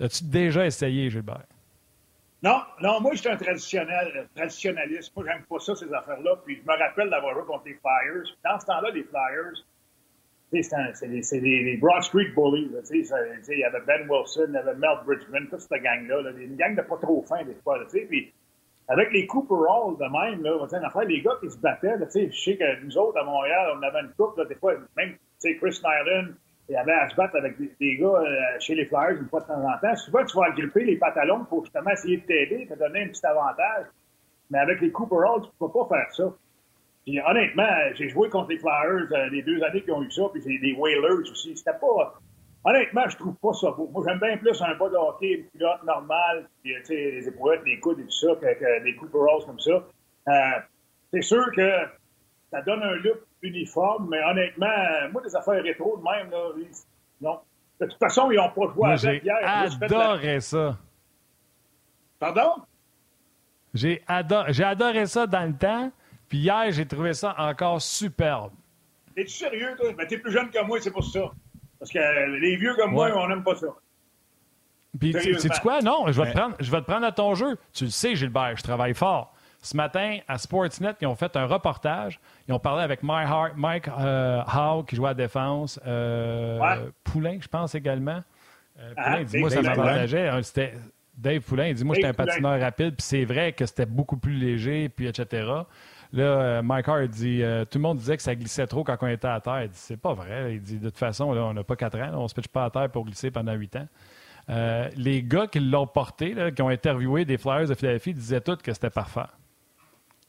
[0.00, 1.44] As-tu déjà essayé, Gilbert?
[2.40, 5.14] Non, non, moi, je suis un traditionnel, euh, traditionnaliste.
[5.16, 6.36] Moi, j'aime pas ça, ces affaires-là.
[6.44, 8.36] Puis, je me rappelle d'avoir joué contre les Flyers.
[8.44, 9.64] Dans ce temps-là, les Flyers,
[10.52, 12.70] c'est des, Broad Street Bullies.
[12.90, 16.22] Il y avait Ben Wilson, il y avait Mel Bridgman, toute cette gang-là.
[16.22, 17.78] Là, une gang de pas trop fin, des fois.
[17.90, 18.32] Puis,
[18.86, 22.40] avec les Cooper Hall de même, là, une affaire, les gars qui se battaient, je
[22.40, 25.58] sais que nous autres, à Montréal, on avait une coupe, là, des fois, même Chris
[25.60, 26.34] Nyland,
[26.68, 29.46] il avait à se battre avec des, gars euh, chez les Flyers une fois de
[29.46, 29.96] temps en temps.
[29.96, 33.24] Souvent, tu vas agripper les pantalons pour justement essayer de t'aider, te donner un petit
[33.24, 33.86] avantage.
[34.50, 36.34] Mais avec les Cooper Hall, tu peux pas faire ça.
[37.04, 40.24] Puis honnêtement, j'ai joué contre les Flyers euh, les deux années qui ont eu ça,
[40.30, 41.56] puis c'est des Whalers aussi.
[41.56, 42.14] C'était pas.
[42.64, 43.88] Honnêtement, je trouve pas ça beau.
[43.90, 47.62] Moi, j'aime bien plus un bas de une culotte normale, puis tu sais, les épaulettes,
[47.64, 49.70] les coudes et tout ça, que, des Cooper Halls comme ça.
[50.28, 50.60] Euh,
[51.12, 51.70] c'est sûr que
[52.50, 54.66] ça donne un look uniforme, mais honnêtement,
[55.12, 56.50] moi, des affaires rétro de même, là,
[57.20, 57.40] non.
[57.80, 59.70] De toute façon, ils n'ont pas joué avec hier.
[59.70, 60.76] J'ai adoré ça.
[62.18, 62.62] Pardon?
[63.74, 65.92] J'ai adoré, adoré ça dans le temps,
[66.28, 68.52] puis hier, j'ai trouvé ça encore superbe.
[69.16, 69.92] Es-tu sérieux, toi?
[69.96, 71.30] Ben, t'es plus jeune que moi, c'est pour ça.
[71.78, 73.68] Parce que les vieux comme moi, on n'aime pas ça.
[74.98, 75.80] Puis, sais-tu quoi?
[75.80, 77.56] Non, je vais, te prendre, je vais te prendre à ton jeu.
[77.72, 79.32] Tu le sais, Gilbert, je travaille fort.
[79.60, 82.20] Ce matin, à Sportsnet, ils ont fait un reportage.
[82.46, 85.80] Ils ont parlé avec Mike euh, Howe, qui joue à la défense.
[85.86, 88.22] Euh, Poulain, je pense également.
[88.78, 90.42] Euh, ah, Poulain, il dit Moi, ça m'avantageait.
[90.42, 90.74] C'était
[91.16, 94.16] Dave Poulain, il dit Moi, j'étais un patineur rapide, puis c'est vrai que c'était beaucoup
[94.16, 95.50] plus léger, puis etc.
[96.12, 99.26] Là, Mike Hart dit Tout le monde disait que ça glissait trop quand on était
[99.26, 99.64] à terre.
[99.64, 100.54] Il dit C'est pas vrai.
[100.54, 102.48] Il dit De toute façon, là, on n'a pas quatre ans, on ne se pitche
[102.48, 103.88] pas à terre pour glisser pendant huit ans.
[104.96, 108.72] les gars qui l'ont porté, qui ont interviewé des Flyers de Philadelphie, disaient tous que
[108.72, 109.26] c'était parfait.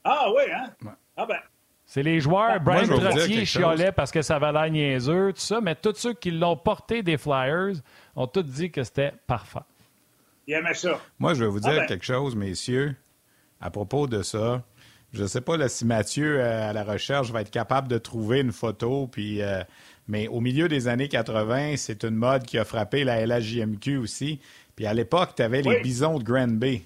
[0.04, 0.94] Ah oui, hein?
[1.16, 1.38] Ah ben.
[1.84, 5.74] C'est les joueurs, Brian Trottier chiolait parce que ça avait l'air niaiseux, tout ça, mais
[5.74, 7.74] tous ceux qui l'ont porté des Flyers
[8.14, 9.58] ont tous dit que c'était parfait.
[10.46, 11.00] Il aimait ça.
[11.18, 11.86] Moi, je vais vous ah dire ben.
[11.86, 12.94] quelque chose, messieurs,
[13.60, 14.62] à propos de ça.
[15.12, 18.40] Je ne sais pas si Mathieu, euh, à la recherche, va être capable de trouver
[18.40, 19.64] une photo, puis, euh,
[20.06, 24.38] mais au milieu des années 80, c'est une mode qui a frappé la LHJMQ aussi.
[24.76, 26.82] Puis à l'époque, tu avais les bisons de Grand Bay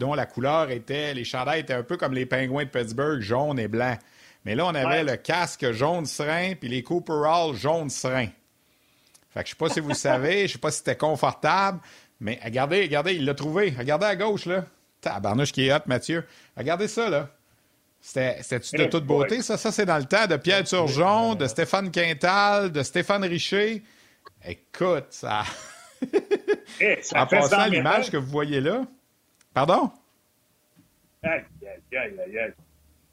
[0.00, 3.58] dont la couleur était, les chandails étaient un peu comme les pingouins de Pittsburgh, jaune
[3.58, 3.96] et blanc.
[4.44, 8.28] Mais là, on avait le casque jaune serein puis les Cooper Hall jaune serein.
[9.32, 11.78] Fait que je sais pas si vous le savez, je sais pas si c'était confortable,
[12.18, 13.72] mais regardez, regardez, il l'a trouvé.
[13.78, 14.64] Regardez à gauche, là.
[15.02, 16.26] Tabarnouche qui est hot, Mathieu.
[16.56, 17.28] Regardez ça, là.
[18.00, 19.58] C'était-tu de toute beauté, ça?
[19.58, 23.82] Ça, c'est dans le temps de Pierre Turgeon, de Stéphane Quintal, de Stéphane Richer.
[24.44, 25.44] Écoute, ça...
[26.80, 28.86] Eh, en passant l'image que vous voyez là.
[29.54, 29.90] Pardon?
[31.22, 32.52] Aïe, aïe, aïe, aïe, aïe.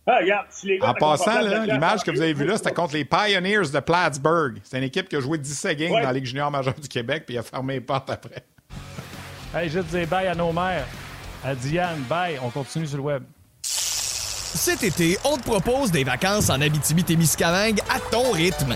[0.10, 2.94] Ah, regarde, si les gars En passant, l'image que vous avez vue là, c'était contre
[2.94, 4.60] les Pioneers de Plattsburgh.
[4.64, 6.02] C'est une équipe qui a joué 17 games Ouais.
[6.02, 8.46] dans la Ligue junior majeure du Québec, puis il a fermé les portes après.
[9.54, 10.88] Hey, je dis bye à nos mères.
[11.44, 12.40] À Diane, bye.
[12.42, 13.24] On continue sur le web.
[13.62, 18.76] Cet été, on te propose des vacances en Abitibi-Témiscamingue à ton rythme.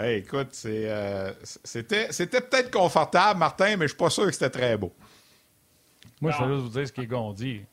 [0.00, 2.06] Hey, écoute, c'est, euh, c'était,
[2.40, 4.92] peut-être confortable, Martin, mais je suis pas sûr que c'était très beau.
[6.20, 7.64] Moi, je vais juste vous dire ce qui est gondi.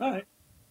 [0.00, 0.24] Ouais.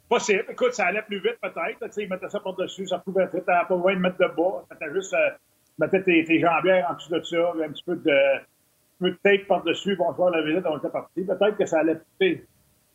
[0.09, 0.43] Possible.
[0.49, 1.79] Écoute, ça allait plus vite peut-être.
[1.79, 2.85] Tu sais, ils mettaient ça par-dessus.
[2.87, 4.65] Ça pouvait être pas besoin de mettre de bas.
[4.69, 5.29] C'était juste, euh,
[5.67, 8.41] tu mettais tes, tes jambières en dessous de ça, un petit peu de, un
[8.99, 9.95] peu de tape par-dessus.
[9.95, 11.23] Bonsoir la visite, on était parti.
[11.23, 12.45] Peut-être que ça allait plus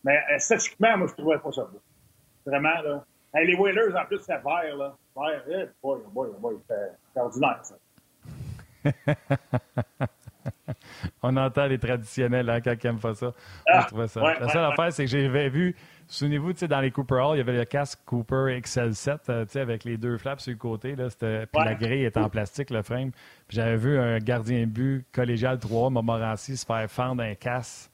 [0.04, 1.80] Mais euh, esthétiquement, moi, je trouvais pas ça beau.
[2.44, 3.04] Vraiment, là.
[3.32, 4.94] Hey, les Whalers, en plus, c'était vert, là.
[5.14, 5.32] Boy,
[5.82, 7.76] oh boy, oh boy, c'était c'était ordinaire, ça.
[11.22, 13.32] On entend les traditionnels hein, quand ils n'aiment pas ça.
[13.68, 13.96] Ah, ça.
[13.96, 14.06] ouais,
[14.40, 14.72] la seule ouais.
[14.72, 15.74] affaire, c'est que j'avais vu,
[16.08, 19.46] souvenez-vous, tu sais, dans les Cooper Hall, il y avait le casque Cooper XL7, euh,
[19.54, 20.96] avec les deux flaps sur le côté.
[20.96, 23.12] Là, puis la grille était en plastique, le frame.
[23.48, 27.90] Puis j'avais vu un gardien de but collégial 3, Montmorency, se faire fendre un casque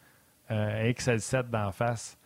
[0.51, 2.19] euh, un XL7 d'en face.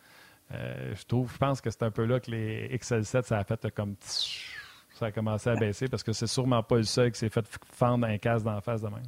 [0.53, 3.43] Euh, je trouve, je pense que c'est un peu là que les XL7, ça a
[3.43, 3.95] fait comme...
[3.95, 4.54] tch,
[4.95, 7.45] Ça a commencé à baisser parce que c'est sûrement pas le seul qui s'est fait
[7.73, 9.03] fendre un casque d'en face de même.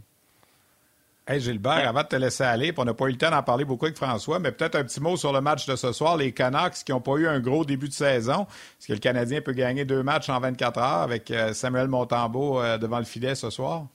[1.25, 3.43] Hey Gilbert, avant de te laisser aller, puis on n'a pas eu le temps d'en
[3.43, 6.15] parler beaucoup avec François, mais peut-être un petit mot sur le match de ce soir,
[6.15, 8.47] les Canucks qui n'ont pas eu un gros début de saison.
[8.79, 12.61] Est-ce que le Canadien peut gagner deux matchs en 24 heures avec euh, Samuel Montembeau
[12.61, 13.87] euh, devant le filet ce soir?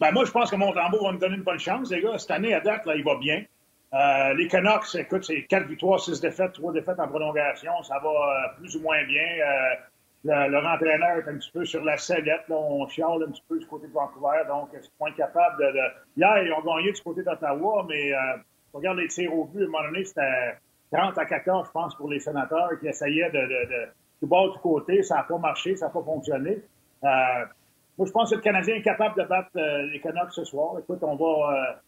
[0.00, 2.18] Ben, moi, je pense que Montembeau va nous donner une bonne chance, les gars.
[2.18, 3.44] Cette année, à date, là, il va bien.
[3.92, 7.82] Euh, les Canucks, écoute, c'est 4 victoires, 6 défaites, 3 défaites en prolongation.
[7.82, 9.22] Ça va euh, plus ou moins bien.
[9.22, 9.74] Euh,
[10.24, 12.48] le- leur entraîneur est un petit peu sur la sellette.
[12.48, 12.56] Là.
[12.56, 14.42] On chiale un petit peu du côté de Vancouver.
[14.48, 18.18] Donc, ils sont incapables de, de- Hier, ils ont gagné du côté d'Ottawa, mais euh,
[18.72, 19.62] regarde les tirs au but.
[19.62, 20.58] À un moment donné, c'était
[20.92, 23.68] 30 à 14, je pense, pour les sénateurs qui essayaient de, de,
[24.22, 25.02] de, bord du côté.
[25.02, 26.62] Ça n'a pas marché, ça n'a pas fonctionné.
[27.04, 27.08] Euh,
[27.96, 30.78] moi, je pense que le Canadien est capable de battre euh, les Canucks ce soir.
[30.78, 31.80] Écoute, on va...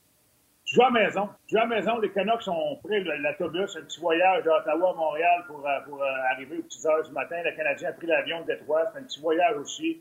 [0.65, 1.29] Tu joues à la maison.
[1.47, 1.99] Tu joues à la maison.
[1.99, 6.07] Les Canucks ont pris l'autobus, un petit voyage d'Ottawa à Montréal pour, euh, pour euh,
[6.33, 7.37] arriver aux petites heures du matin.
[7.45, 8.85] Le Canadien a pris l'avion de Détroit.
[8.93, 10.01] C'est un petit voyage aussi.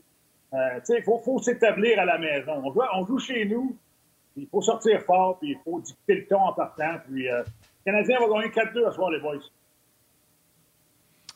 [0.54, 2.52] Euh, tu sais, il faut, faut s'établir à la maison.
[2.64, 3.76] On joue, on joue chez nous.
[4.36, 6.98] Il faut sortir fort, puis il faut dicter le ton en partant.
[7.06, 9.36] Puis, euh, le Canadien va gagner 4-2 ce soir, les boys.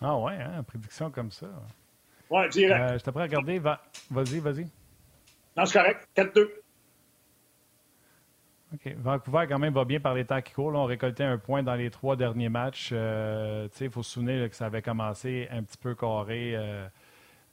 [0.00, 1.46] Ah ouais, hein, prédiction comme ça.
[2.30, 2.80] Ouais, direct.
[2.92, 3.58] Euh, je t'apprends à regarder.
[3.58, 4.66] Va- Vas-y, vas-y.
[5.56, 6.06] Non, c'est correct.
[6.14, 6.48] 4-2.
[8.98, 10.72] Vancouver, quand même, va bien par les temps qui courent.
[10.72, 12.90] Là, on récoltait un point dans les trois derniers matchs.
[12.92, 16.52] Euh, il faut se souvenir là, que ça avait commencé un petit peu carré.
[16.56, 16.86] euh,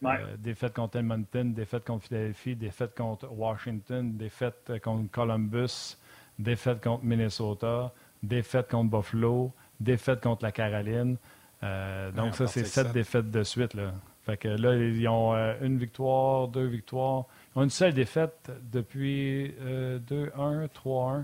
[0.02, 0.18] Ouais.
[0.20, 5.98] euh, défaite contre Edmonton, défaite contre Philadelphie, défaite contre Washington, défaite euh, contre Columbus,
[6.38, 11.16] défaite contre Minnesota, défaite contre Buffalo, défaite contre la Caroline.
[11.62, 12.92] Donc, Ouais, ça, c'est sept.
[12.92, 13.74] défaites de suite.
[13.76, 13.94] Là.
[14.26, 17.26] Fait que là, ils ont euh, une victoire, deux victoires.
[17.56, 21.24] Ils ont une seule défaite depuis euh, 2-1, 3-1.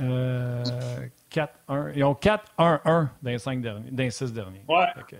[0.00, 0.64] Euh,
[1.30, 1.92] 4-1.
[1.96, 2.38] Ils ont 4-1-1
[2.86, 4.62] dans les, cinq derniers, dans les six derniers.
[4.68, 4.86] Ouais.
[5.06, 5.18] Que, euh,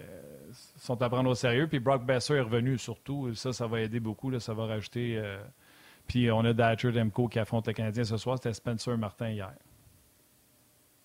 [0.51, 1.67] ils sont à prendre au sérieux.
[1.67, 3.35] Puis Brock Besser est revenu surtout.
[3.35, 4.31] Ça, ça va aider beaucoup.
[4.31, 5.17] Là, ça va rajouter.
[5.19, 5.37] euh,
[6.07, 8.39] Puis on a Datcher Demko qui affronte le Canadien ce soir.
[8.39, 9.53] C'était Spencer Martin hier.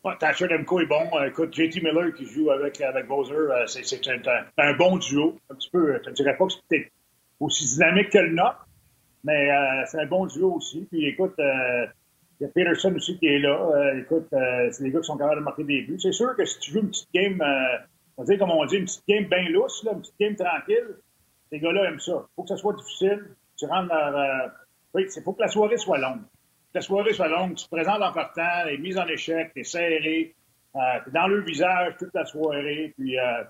[0.03, 1.09] Ouais, Thatcher Demko est bon.
[1.17, 4.21] Euh, écoute, JT Miller qui joue avec, avec Bowser, euh, c'est, un,
[4.57, 5.37] un- bon duo.
[5.49, 6.91] Un petit peu, je ne dirais pas que c'est
[7.39, 8.65] aussi dynamique que le nôtre,
[9.25, 10.87] mais euh, c'est un bon duo aussi.
[10.89, 13.93] Puis écoute, il y a Peterson aussi qui est là.
[13.97, 14.27] Écoute,
[14.71, 15.99] c'est des gars qui sont capables de marquer des buts.
[15.99, 17.41] C'est sûr que si tu joues une petite game,
[18.15, 20.95] on va dire comme on dit, une petite game bien lousse, une petite game tranquille,
[21.51, 22.13] ces gars-là aiment ça.
[22.25, 23.25] Il faut que ça soit difficile.
[23.57, 23.93] Tu rentres
[24.93, 26.21] oui, il faut que la soirée soit longue
[26.73, 30.35] la soirée soit longue, tu te présentes en partant, les mises en échec, t'es serré,
[30.75, 33.43] euh, t'es dans le visage toute la soirée, puis euh,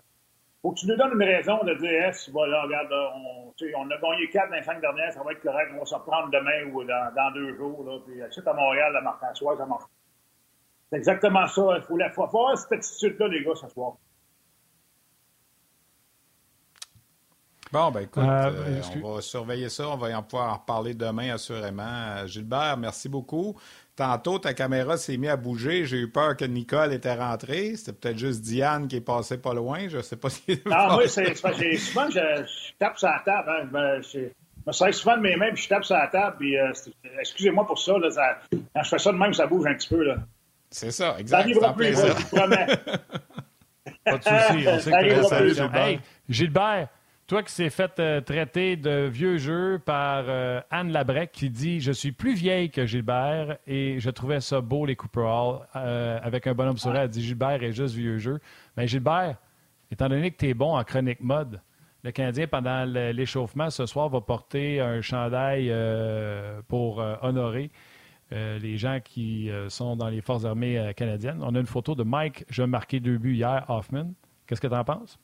[0.61, 3.97] faut que tu nous donnes une raison de dire, yes, voilà, regarde, on, on a
[3.97, 6.71] gagné quatre dans les cinq dernières, ça va être correct, on va se reprendre demain
[6.73, 7.83] ou dans, deux jours.
[7.85, 9.83] Là, puis, suite à Montréal, la Marc-François, ça marche.
[10.89, 11.77] C'est exactement ça.
[11.77, 13.93] Il faut, faut, faut avoir cette attitude-là, les gars, ce soir.
[17.71, 19.89] Bon, ben écoute, euh, euh, on va surveiller ça.
[19.89, 21.83] On va en pouvoir en reparler demain, assurément.
[21.83, 23.55] Euh, Gilbert, merci beaucoup.
[23.95, 25.85] Tantôt, ta caméra s'est mise à bouger.
[25.85, 27.75] J'ai eu peur que Nicole était rentrée.
[27.75, 29.87] C'était peut-être juste Diane qui est passée pas loin.
[29.87, 30.59] Je ne sais pas si.
[30.65, 33.77] Non, moi, c'est souvent que je, je, tape sur la table.
[33.77, 34.01] Hein.
[34.01, 34.19] Je,
[34.65, 36.37] me sers souvent de mes mains puis je tape sur la table.
[36.39, 36.55] Puis,
[37.19, 38.39] excusez-moi pour ça, là, ça,
[38.73, 40.03] Quand je fais ça de même, ça bouge un petit peu.
[40.03, 40.15] Là.
[40.71, 41.37] C'est ça, exact.
[41.37, 42.67] Ça n'arrivera plus, je promets.
[44.05, 44.67] pas de souci.
[44.67, 45.75] On sait que Gilbert.
[45.75, 45.99] Hey,
[46.29, 46.87] Gilbert,
[47.29, 51.79] toi qui s'est fait euh, traiter de vieux jeu par euh, Anne Labrec qui dit
[51.79, 56.19] Je suis plus vieille que Gilbert et je trouvais ça beau, les Cooper Hall, euh,
[56.23, 57.01] avec un bonhomme sourire.
[57.01, 58.39] Elle dit Gilbert est juste vieux jeu.
[58.75, 59.37] Mais Gilbert,
[59.91, 61.61] étant donné que tu es bon en chronique mode,
[62.03, 65.71] le Canadien, pendant l'échauffement ce soir, va porter un chandail
[66.67, 67.69] pour honorer
[68.31, 71.43] les gens qui sont dans les forces armées canadiennes.
[71.43, 74.13] On a une photo de Mike, je marqué deux buts hier, Hoffman.
[74.47, 75.19] Qu'est-ce que tu en penses?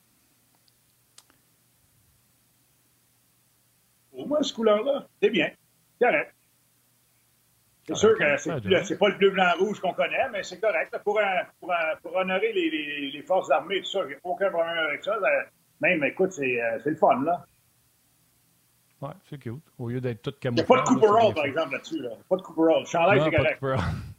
[4.17, 5.49] Au moins, ce couleur-là, c'est bien.
[5.99, 6.33] Correct.
[7.87, 10.95] C'est sûr que c'est pas le bleu, blanc, rouge qu'on connaît, mais c'est correct.
[11.03, 11.19] Pour,
[11.59, 15.17] pour, pour honorer les, les, les, forces armées, tout ça, j'ai aucun problème avec ça.
[15.81, 17.45] Même, écoute, c'est euh, le fun, là.
[19.01, 19.61] Ouais, c'est cute.
[19.77, 20.63] Au lieu d'être tout camouflé.
[20.63, 22.01] Il n'y a pas de Cooper Hall, par exemple, là-dessus.
[22.01, 22.09] Là.
[22.27, 22.85] Pas de Cooper Hall.
[22.87, 23.61] Chandail, c'est correct.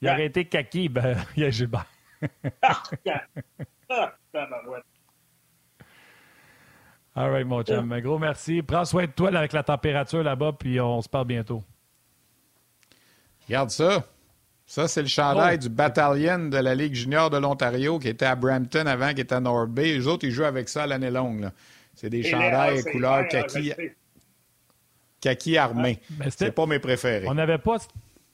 [0.00, 1.86] Il aurait été kaki, ben, il y a Gilbert.
[2.62, 2.82] ah,
[3.90, 4.12] ah,
[7.18, 7.90] All right, mon chum.
[7.90, 8.62] Un gros merci.
[8.62, 11.64] Prends soin de toi avec la température là-bas, puis on se parle bientôt.
[13.48, 14.04] Regarde ça.
[14.64, 15.62] Ça, c'est le chandail oh.
[15.62, 19.34] du bataillon de la Ligue junior de l'Ontario qui était à Brampton avant, qui était
[19.34, 19.94] à North Bay.
[19.94, 21.50] Les autres, ils jouent avec ça l'année longue.
[21.96, 23.72] C'est des chandails couleur kaki,
[25.20, 25.98] kaki armé.
[26.10, 27.26] Ben, c'est pas mes préférés.
[27.26, 27.78] On n'avait pas...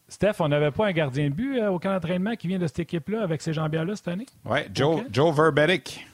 [0.09, 2.66] Steph, on n'avait pas un gardien de but euh, au camp d'entraînement qui vient de
[2.66, 4.26] cette équipe-là avec ces jambières-là cette année?
[4.45, 6.07] Oui, Joe, Joe Verbetic.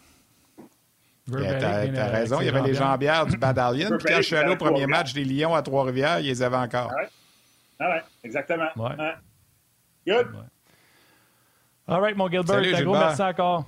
[1.30, 3.96] T'as raison, il y avait les jambières du Badalion.
[3.98, 6.56] Puis quand je suis allé au premier match des Lions à Trois-Rivières, ils les avaient
[6.56, 6.90] encore.
[6.92, 7.08] Ah ouais,
[7.78, 8.68] ah ouais exactement.
[8.76, 9.14] Ouais.
[10.06, 10.28] Good.
[11.86, 12.56] All right, mon Gilbert.
[12.56, 13.64] un gros merci encore.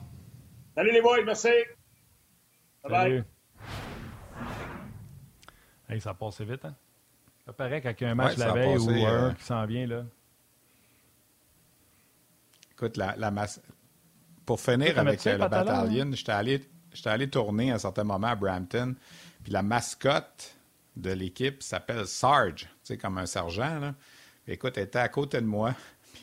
[0.75, 1.49] Salut les boys, merci.
[2.85, 3.25] Bye bye.
[5.89, 6.75] Hey, ça passe vite, hein?
[7.45, 9.87] Ça paraît qu'il y a un match la veille ou un euh, qui s'en vient,
[9.87, 10.05] là.
[12.73, 13.61] Écoute, la, la masse.
[14.47, 16.61] Pour finir avec euh, le Battalion, j'étais allé
[16.93, 18.95] j'étais allé tourner à un certain moment à Brampton,
[19.43, 20.55] puis la mascotte
[20.97, 23.79] de l'équipe s'appelle Sarge, tu sais, comme un sergent.
[23.79, 23.95] Là.
[24.47, 25.75] écoute, elle était à côté de moi.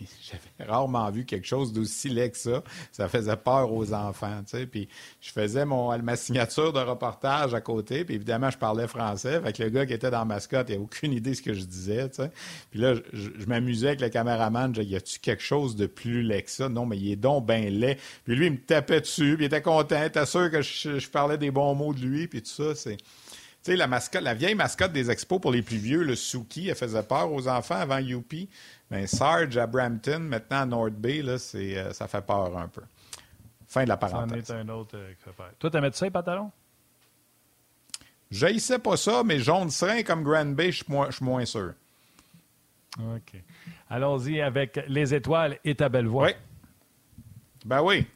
[0.21, 2.63] J'avais rarement vu quelque chose d'aussi laid que ça.
[2.91, 4.41] Ça faisait peur aux enfants.
[4.71, 4.87] Puis
[5.21, 8.05] je faisais mon, ma signature de reportage à côté.
[8.05, 9.35] Puis évidemment, je parlais français.
[9.35, 11.63] Avec le gars qui était dans mascotte, il n'avait aucune idée de ce que je
[11.63, 12.09] disais.
[12.71, 14.73] Puis là, je, m'amusais avec le caméraman.
[14.75, 16.69] Je disais, y a-tu quelque chose de plus laid que ça?
[16.69, 17.97] Non, mais il est donc bien laid.
[18.23, 19.35] Puis lui, il me tapait dessus.
[19.35, 20.01] Puis il était content.
[20.01, 22.27] Il était sûr que je, parlais des bons mots de lui.
[22.27, 22.97] Puis tout ça, c'est...
[23.61, 26.69] Tu sais, la mascotte, la vieille mascotte des expos pour les plus vieux, le Suki,
[26.69, 28.47] elle faisait peur aux enfants avant Youpi.
[28.91, 32.81] Mais Sarge à Brampton, maintenant à North Bay, là, euh, ça fait peur un peu.
[33.67, 34.45] Fin de la parenthèse.
[34.45, 35.13] Ça en est un autre euh,
[35.59, 36.51] Toi, t'aimais ça, les pantalons?
[38.31, 41.73] sais pas ça, mais jaune serein comme Grand Bay, je suis moins, sûr.
[42.99, 43.41] OK.
[43.89, 46.27] Allons-y avec les étoiles et ta belle voix.
[46.27, 46.33] Oui.
[47.65, 48.07] Ben oui.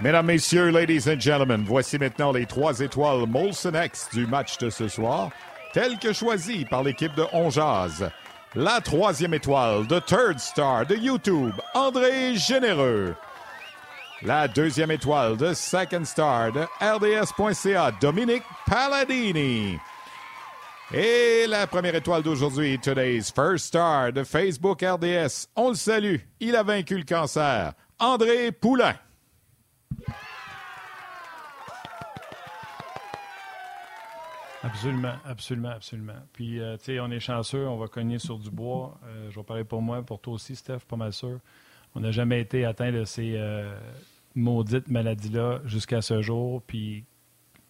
[0.00, 4.68] Mesdames, Messieurs, Ladies and Gentlemen, voici maintenant les trois étoiles Molson X du match de
[4.68, 5.30] ce soir,
[5.72, 8.10] telles que choisies par l'équipe de Onjaz.
[8.54, 13.14] La troisième étoile, The Third Star de YouTube, André Généreux.
[14.20, 19.78] La deuxième étoile, The Second Star de RDS.ca, Dominique Palladini.
[20.92, 25.48] Et la première étoile d'aujourd'hui, Today's First Star de Facebook RDS.
[25.56, 27.72] On le salue, il a vaincu le cancer.
[27.98, 28.96] André Poulain.
[34.62, 36.20] Absolument, absolument, absolument.
[36.32, 38.98] Puis, euh, tu sais, on est chanceux, on va cogner sur du bois.
[39.04, 41.38] Euh, je vais parler pour moi, pour toi aussi, Steph, pas mal sûr.
[41.94, 43.74] On n'a jamais été atteint de ces euh,
[44.34, 46.62] maudites maladies-là jusqu'à ce jour.
[46.62, 47.04] Puis,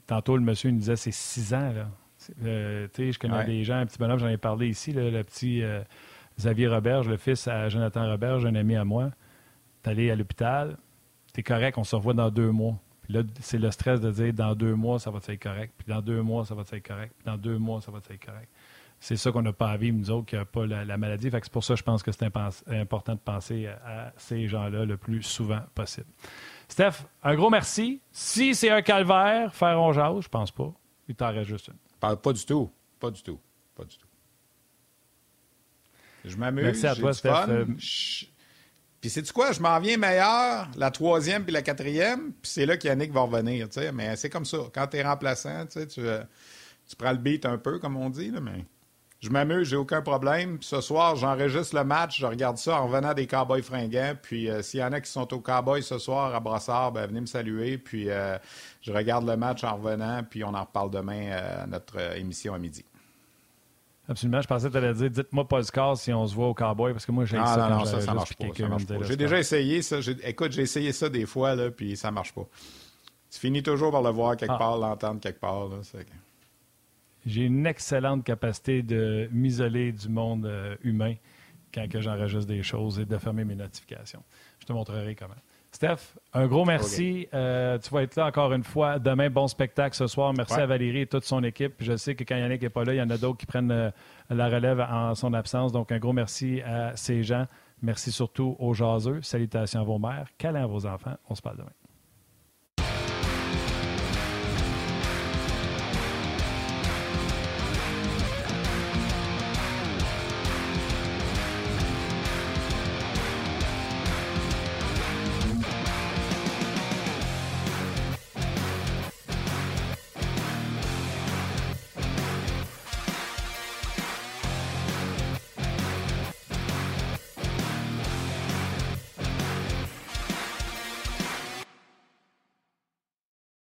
[0.06, 1.88] tantôt, le monsieur nous disait c'est six ans, là.
[2.18, 5.62] tu sais, je connais des gens, un petit bonhomme, j'en ai parlé ici, le petit
[6.38, 9.10] Xavier Roberge, le fils à Jonathan Roberge, un ami à moi.
[9.82, 10.76] T'es allé à l'hôpital,
[11.32, 12.78] t'es correct, on se revoit dans deux mois.
[13.12, 15.74] Là, c'est le stress de dire dans deux mois, ça va être correct.
[15.76, 17.12] Puis dans deux mois, ça va être correct.
[17.16, 18.48] Puis dans deux mois, ça va être correct.
[19.00, 21.28] C'est ça qu'on n'a pas à vivre, nous autres, qui n'ont pas la, maladie.
[21.28, 24.46] Fait que c'est pour ça que je pense que c'est important de penser à ces
[24.46, 26.06] gens-là le plus souvent possible.
[26.68, 28.00] Steph, un gros merci.
[28.12, 30.72] Si c'est un calvaire, faire on jase, je pense pas.
[31.08, 31.74] Il t'en reste juste une.
[31.98, 32.70] Pas, pas du tout.
[33.00, 33.40] Pas du tout.
[33.74, 34.06] Pas du tout.
[36.24, 36.64] Je m'amuse.
[36.64, 37.48] Merci à toi, Steph.
[37.48, 38.26] Euh, Je-
[39.02, 39.50] Puis c'est quoi?
[39.50, 43.68] Je m'en viens meilleur, la troisième puis la quatrième, puis c'est là qu'Yannick va revenir,
[43.68, 43.90] tu sais.
[43.90, 44.58] Mais c'est comme ça.
[44.72, 46.22] Quand tu es remplaçant, tu euh,
[46.88, 48.64] tu prends le beat un peu, comme on dit, mais
[49.18, 50.58] je m'amuse, j'ai aucun problème.
[50.58, 54.14] Puis ce soir, j'enregistre le match, je regarde ça en revenant des Cowboys fringants.
[54.22, 57.08] Puis euh, s'il y en a qui sont aux Cowboys ce soir à Brossard, ben,
[57.08, 57.78] venez me saluer.
[57.78, 58.38] Puis euh,
[58.82, 62.58] je regarde le match en revenant, puis on en reparle demain à notre émission à
[62.60, 62.84] midi.
[64.08, 64.40] Absolument.
[64.40, 66.54] Je pensais que tu allais dire dites-moi pas le score si on se voit au
[66.54, 68.46] cowboy parce que moi j'ai Ah, ça non, non, ça, ça marche pas.
[69.02, 69.98] J'ai déjà essayé ça.
[70.24, 72.46] Écoute, j'ai essayé ça des fois, là, puis ça marche pas.
[73.30, 74.58] Tu finis toujours par le voir quelque Ah.
[74.58, 75.68] part, l'entendre quelque part.
[77.24, 81.14] J'ai une excellente capacité de m'isoler du monde euh, humain
[81.72, 84.22] quand j'enregistre des choses et de fermer mes notifications.
[84.58, 85.34] Je te montrerai comment.
[85.74, 87.26] Steph, un gros merci.
[87.32, 88.98] Euh, tu vas être là encore une fois.
[88.98, 90.32] Demain, bon spectacle ce soir.
[90.36, 90.60] Merci Ouais.
[90.62, 91.74] à Valérie et toute son équipe.
[91.80, 93.70] Je sais que quand Yannick n'est pas là, il y en a d'autres qui prennent
[93.70, 93.90] euh,
[94.28, 95.72] la relève en son absence.
[95.72, 97.46] Donc, un gros merci à ces gens.
[97.80, 99.22] Merci surtout aux jaseux.
[99.22, 100.28] Salutations à vos mères.
[100.38, 101.16] Câlins à vos enfants.
[101.30, 101.70] On se parle demain.